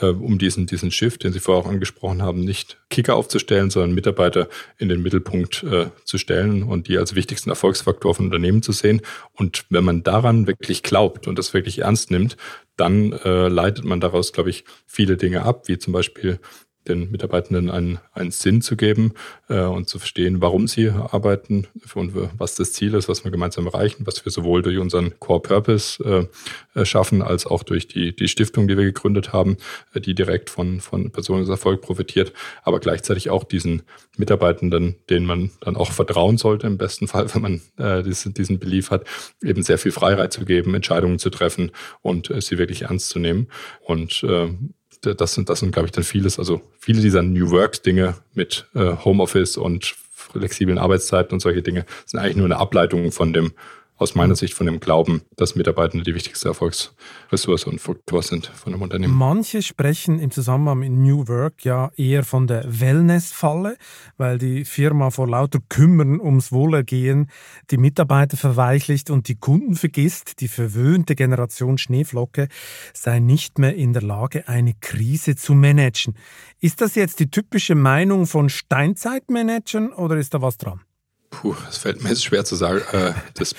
[0.00, 3.94] äh, um diesen, diesen Shift, den Sie vorher auch angesprochen haben, nicht Kicker aufzustellen, sondern
[3.94, 8.72] Mitarbeiter in den Mittelpunkt äh, zu stellen und die als wichtigsten Erfolgsfaktor von Unternehmen zu
[8.72, 9.02] sehen.
[9.32, 12.36] Und wenn man daran wirklich glaubt und das wirklich ernst nimmt,
[12.76, 16.40] dann äh, leitet man daraus, glaube ich, viele Dinge ab, wie zum Beispiel
[16.88, 19.14] den Mitarbeitenden einen, einen Sinn zu geben
[19.48, 23.66] äh, und zu verstehen, warum sie arbeiten und was das Ziel ist, was wir gemeinsam
[23.66, 26.28] erreichen, was wir sowohl durch unseren Core Purpose
[26.74, 29.56] äh, äh, schaffen, als auch durch die, die Stiftung, die wir gegründet haben,
[29.94, 32.32] äh, die direkt von, von Personenerfolg profitiert,
[32.62, 33.82] aber gleichzeitig auch diesen
[34.16, 38.58] Mitarbeitenden, denen man dann auch vertrauen sollte, im besten Fall, wenn man äh, diesen, diesen
[38.58, 39.04] Belief hat,
[39.42, 41.72] eben sehr viel Freiheit zu geben, Entscheidungen zu treffen
[42.02, 43.48] und äh, sie wirklich ernst zu nehmen.
[43.80, 44.48] Und äh,
[45.06, 48.96] das sind, das sind, glaube ich, dann vieles, also viele dieser New Work-Dinge mit äh,
[49.04, 53.52] Homeoffice und flexiblen Arbeitszeiten und solche Dinge sind eigentlich nur eine Ableitung von dem
[53.96, 58.72] aus meiner Sicht von dem Glauben, dass Mitarbeitende die wichtigste Erfolgsressource und Faktor sind von
[58.72, 59.14] einem Unternehmen.
[59.14, 63.76] Manche sprechen im Zusammenhang mit New Work ja eher von der Wellness-Falle,
[64.16, 67.30] weil die Firma vor lauter Kümmern ums Wohlergehen
[67.70, 70.40] die Mitarbeiter verweichlicht und die Kunden vergisst.
[70.40, 72.48] Die verwöhnte Generation Schneeflocke
[72.92, 76.14] sei nicht mehr in der Lage, eine Krise zu managen.
[76.60, 80.80] Ist das jetzt die typische Meinung von Steinzeitmanagern oder ist da was dran?
[81.40, 83.54] Puh, es fällt mir jetzt schwer zu sagen, äh, das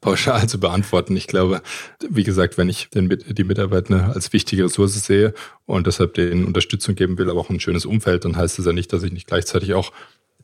[0.00, 1.16] pauschal zu beantworten.
[1.16, 1.60] Ich glaube,
[2.08, 5.34] wie gesagt, wenn ich den, die Mitarbeiter als wichtige Ressource sehe
[5.66, 8.72] und deshalb denen Unterstützung geben will, aber auch ein schönes Umfeld, dann heißt das ja
[8.72, 9.92] nicht, dass ich nicht gleichzeitig auch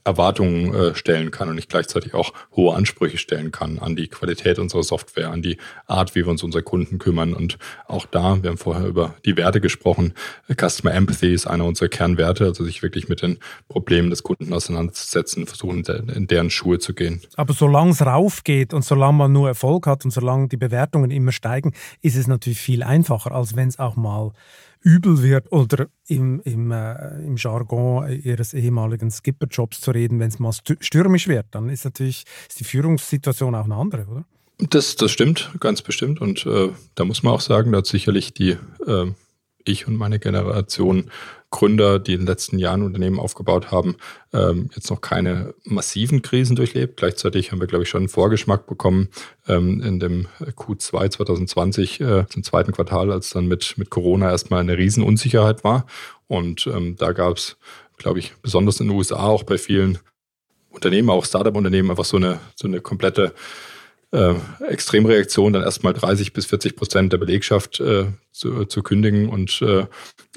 [0.05, 4.59] Erwartungen äh, stellen kann und ich gleichzeitig auch hohe Ansprüche stellen kann an die Qualität
[4.59, 7.33] unserer Software, an die Art, wie wir uns unsere Kunden kümmern.
[7.33, 10.13] Und auch da, wir haben vorher über die Werte gesprochen,
[10.49, 13.39] Customer Empathy ist einer unserer Kernwerte, also sich wirklich mit den
[13.69, 15.85] Problemen des Kunden auseinanderzusetzen, versuchen,
[16.15, 17.23] in deren Schuhe zu gehen.
[17.37, 21.33] Aber solange es raufgeht und solange man nur Erfolg hat und solange die Bewertungen immer
[21.33, 24.33] steigen, ist es natürlich viel einfacher, als wenn es auch mal
[24.85, 30.39] übel wird oder im, im, äh, im Jargon ihres ehemaligen Skipperjobs zu reden, wenn es
[30.39, 34.25] mal stürmisch wird, dann ist natürlich ist die Führungssituation auch eine andere, oder?
[34.59, 36.21] Das, das stimmt, ganz bestimmt.
[36.21, 38.57] Und äh, da muss man auch sagen, da hat sicherlich die
[38.87, 39.13] äh,
[39.65, 41.11] ich und meine Generation
[41.55, 43.95] Gründer, die in den letzten Jahren Unternehmen aufgebaut haben,
[44.33, 46.97] ähm, jetzt noch keine massiven Krisen durchlebt.
[46.97, 49.09] Gleichzeitig haben wir, glaube ich, schon einen Vorgeschmack bekommen
[49.47, 54.63] ähm, in dem Q2 2020, äh, zum zweiten Quartal, als dann mit, mit Corona erstmal
[54.63, 55.87] eine Riesenunsicherheit war.
[56.27, 57.57] Und ähm, da gab es,
[57.99, 60.01] glaube ich, besonders in den USA auch bei vielen
[60.71, 63.33] Unternehmen, auch Startup-Unternehmen, einfach so eine, so eine komplette
[64.15, 64.35] äh,
[64.69, 69.87] Extremreaktion, dann erstmal 30 bis 40 Prozent der Belegschaft äh, zu, zu kündigen und äh,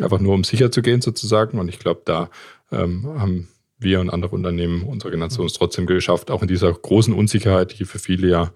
[0.02, 1.60] einfach nur um sicher zu gehen sozusagen.
[1.60, 2.30] Und ich glaube, da
[2.72, 3.48] ähm, haben
[3.80, 7.86] wir und andere Unternehmen unserer Generation es trotzdem geschafft, auch in dieser großen Unsicherheit, die
[7.86, 8.52] für viele ja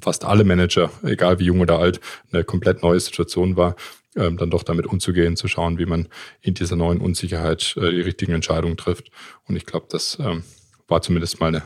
[0.00, 2.00] fast alle Manager, egal wie jung oder alt,
[2.32, 3.74] eine komplett neue Situation war,
[4.14, 6.08] ähm, dann doch damit umzugehen, zu schauen, wie man
[6.40, 9.10] in dieser neuen Unsicherheit äh, die richtigen Entscheidungen trifft.
[9.48, 10.44] Und ich glaube, das ähm,
[10.86, 11.62] war zumindest mal eine,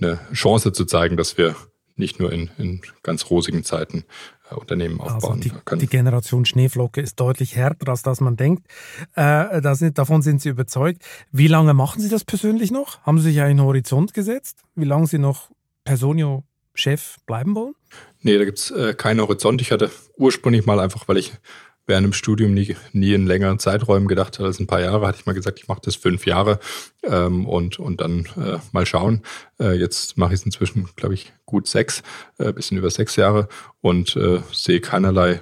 [0.00, 1.54] eine Chance zu zeigen, dass wir
[2.00, 4.04] nicht nur in, in ganz rosigen Zeiten
[4.56, 5.80] Unternehmen also aufbauen also die, können.
[5.80, 8.66] Die Generation Schneeflocke ist deutlich härter, als das man denkt.
[9.14, 11.04] Äh, das, davon sind Sie überzeugt.
[11.30, 13.00] Wie lange machen Sie das persönlich noch?
[13.02, 14.62] Haben Sie sich einen Horizont gesetzt?
[14.74, 15.50] Wie lange Sie noch
[15.84, 17.74] Personio-Chef bleiben wollen?
[18.22, 19.60] Nee, da gibt es äh, keinen Horizont.
[19.60, 21.32] Ich hatte ursprünglich mal einfach, weil ich
[21.90, 25.18] während dem Studium nie, nie in längeren Zeiträumen gedacht habe, als ein paar Jahre, hatte
[25.20, 26.58] ich mal gesagt, ich mache das fünf Jahre
[27.02, 29.22] ähm, und, und dann äh, mal schauen.
[29.60, 32.02] Äh, jetzt mache ich es inzwischen, glaube ich, gut sechs,
[32.38, 33.48] äh, bisschen über sechs Jahre
[33.82, 35.40] und äh, sehe keinerlei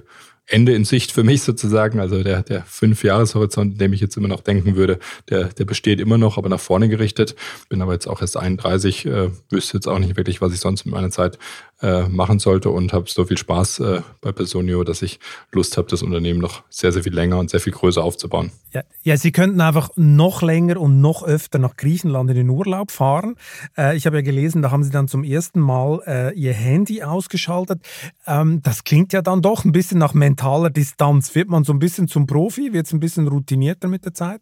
[0.50, 2.00] Ende in Sicht für mich sozusagen.
[2.00, 6.00] Also der, der Fünf-Jahres-Horizont, in dem ich jetzt immer noch denken würde, der, der besteht
[6.00, 7.36] immer noch, aber nach vorne gerichtet.
[7.68, 10.86] Bin aber jetzt auch erst 31, äh, wüsste jetzt auch nicht wirklich, was ich sonst
[10.86, 11.38] mit meiner Zeit
[11.80, 15.20] äh, machen sollte und habe so viel Spaß äh, bei Personio, dass ich
[15.52, 18.50] Lust habe, das Unternehmen noch sehr, sehr viel länger und sehr viel größer aufzubauen.
[18.72, 22.90] Ja, ja, Sie könnten einfach noch länger und noch öfter nach Griechenland in den Urlaub
[22.90, 23.36] fahren.
[23.76, 27.02] Äh, ich habe ja gelesen, da haben Sie dann zum ersten Mal äh, Ihr Handy
[27.02, 27.80] ausgeschaltet.
[28.26, 31.34] Ähm, das klingt ja dann doch ein bisschen nach mentaler Distanz.
[31.34, 32.72] Wird man so ein bisschen zum Profi?
[32.72, 34.40] Wird es ein bisschen routinierter mit der Zeit?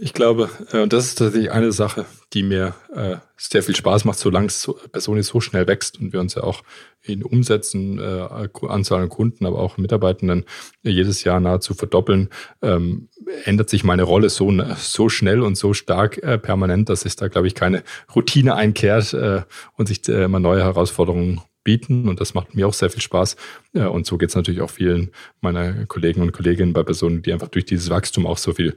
[0.00, 4.04] Ich glaube, äh, und das ist tatsächlich eine Sache, die mir äh, sehr viel Spaß
[4.04, 6.62] macht, solange es so, schnell wächst und wir uns ja auch
[7.02, 10.44] in Umsätzen, äh, Anzahl an Kunden, aber auch Mitarbeitenden
[10.82, 12.28] jedes Jahr nahezu verdoppeln,
[12.62, 13.08] ähm,
[13.44, 17.46] ändert sich meine Rolle so, so schnell und so stark permanent, dass es da, glaube
[17.46, 17.82] ich, keine
[18.14, 19.14] Routine einkehrt
[19.76, 23.36] und sich immer neue Herausforderungen bieten und das macht mir auch sehr viel Spaß.
[23.74, 25.10] Und so geht es natürlich auch vielen
[25.42, 28.74] meiner Kollegen und Kolleginnen bei Personen, die einfach durch dieses Wachstum auch so viel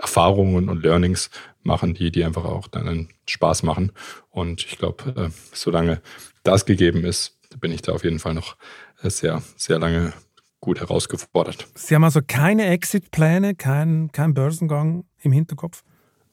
[0.00, 1.30] Erfahrungen und Learnings
[1.62, 3.92] machen, die, die einfach auch dann einen Spaß machen.
[4.30, 6.00] Und ich glaube, äh, solange
[6.42, 8.56] das gegeben ist, bin ich da auf jeden Fall noch
[9.02, 10.12] äh, sehr, sehr lange
[10.60, 11.66] gut herausgefordert.
[11.74, 15.82] Sie haben also keine Exit-Pläne, keinen kein Börsengang im Hinterkopf?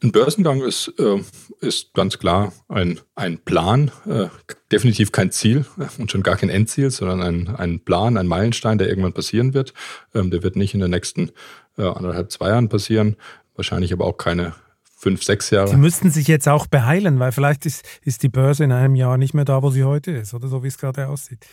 [0.03, 1.22] Ein Börsengang ist, äh,
[1.59, 4.30] ist ganz klar ein, ein Plan, äh,
[4.72, 8.80] definitiv kein Ziel äh, und schon gar kein Endziel, sondern ein, ein Plan, ein Meilenstein,
[8.80, 9.76] der irgendwann passieren wird.
[10.16, 11.32] Ähm, der wird nicht in den nächsten
[11.78, 13.16] äh, anderthalb, zwei Jahren passieren,
[13.62, 14.53] wahrscheinlich aber auch keine
[14.97, 15.68] fünf, sechs Jahre.
[15.68, 19.18] Sie müssten sich jetzt auch beheilen, weil vielleicht ist, ist die Börse in einem Jahr
[19.18, 21.45] nicht mehr da, wo sie heute ist, oder so wie es gerade aussieht.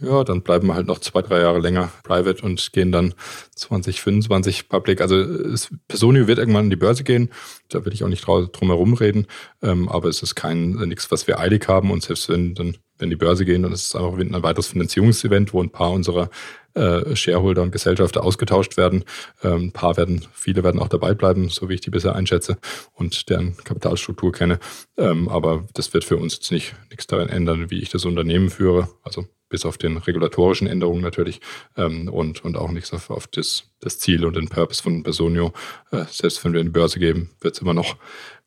[0.00, 3.14] Ja, dann bleiben wir halt noch zwei, drei Jahre länger private und gehen dann
[3.54, 5.00] 2025 public.
[5.00, 7.30] Also es, Personio wird irgendwann in die Börse gehen.
[7.68, 9.26] Da will ich auch nicht drum herum reden.
[9.62, 11.92] Ähm, aber es ist kein nichts, was wir eilig haben.
[11.92, 15.52] Und selbst wenn dann wenn die Börse gehen, dann ist es einfach ein weiteres Finanzierungsevent,
[15.52, 16.30] wo ein paar unserer
[16.74, 19.04] äh, Shareholder und Gesellschafter ausgetauscht werden.
[19.42, 22.58] Ähm, ein paar werden, viele werden auch dabei bleiben, so wie ich die bisher einschätze
[22.92, 24.58] und deren Kapitalstruktur kenne.
[24.96, 28.50] Ähm, aber das wird für uns jetzt nicht nichts daran ändern, wie ich das Unternehmen
[28.50, 28.88] führe.
[29.02, 31.40] Also bis auf den regulatorischen Änderungen natürlich
[31.76, 35.52] ähm, und, und auch nichts auf, auf das, das Ziel und den Purpose von Personio.
[35.92, 37.96] Äh, selbst wenn wir in die Börse geben, wird es immer noch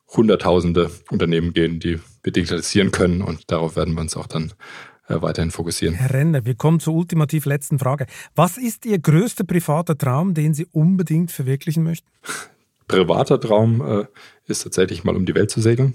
[0.08, 4.52] hunderttausende Unternehmen gehen, die wir digitalisieren können und darauf werden wir uns auch dann
[5.08, 5.94] weiterhin fokussieren.
[5.94, 8.06] Herr Renner, wir kommen zur ultimativ letzten Frage.
[8.34, 12.08] Was ist Ihr größter privater Traum, den Sie unbedingt verwirklichen möchten?
[12.86, 14.06] Privater Traum äh,
[14.46, 15.94] ist tatsächlich mal um die Welt zu segeln.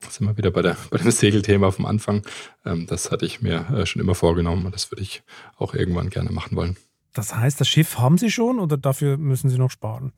[0.00, 2.22] Das sind wir wieder bei, der, bei dem Segelthema vom Anfang.
[2.64, 5.22] Ähm, das hatte ich mir äh, schon immer vorgenommen und das würde ich
[5.56, 6.76] auch irgendwann gerne machen wollen.
[7.14, 10.12] Das heißt, das Schiff haben Sie schon oder dafür müssen Sie noch sparen?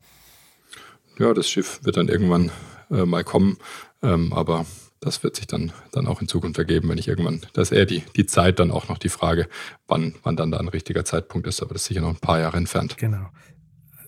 [1.19, 2.51] Ja, das Schiff wird dann irgendwann
[2.91, 3.57] äh, mal kommen,
[4.03, 4.67] ähm, aber
[5.01, 7.87] das wird sich dann, dann auch in Zukunft ergeben, wenn ich irgendwann, da ist eher
[7.87, 9.49] die, die Zeit dann auch noch die Frage,
[9.89, 12.39] wann, wann dann da ein richtiger Zeitpunkt ist, aber das ist sicher noch ein paar
[12.39, 12.99] Jahre entfernt.
[12.99, 13.27] Genau.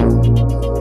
[0.03, 0.76] Musik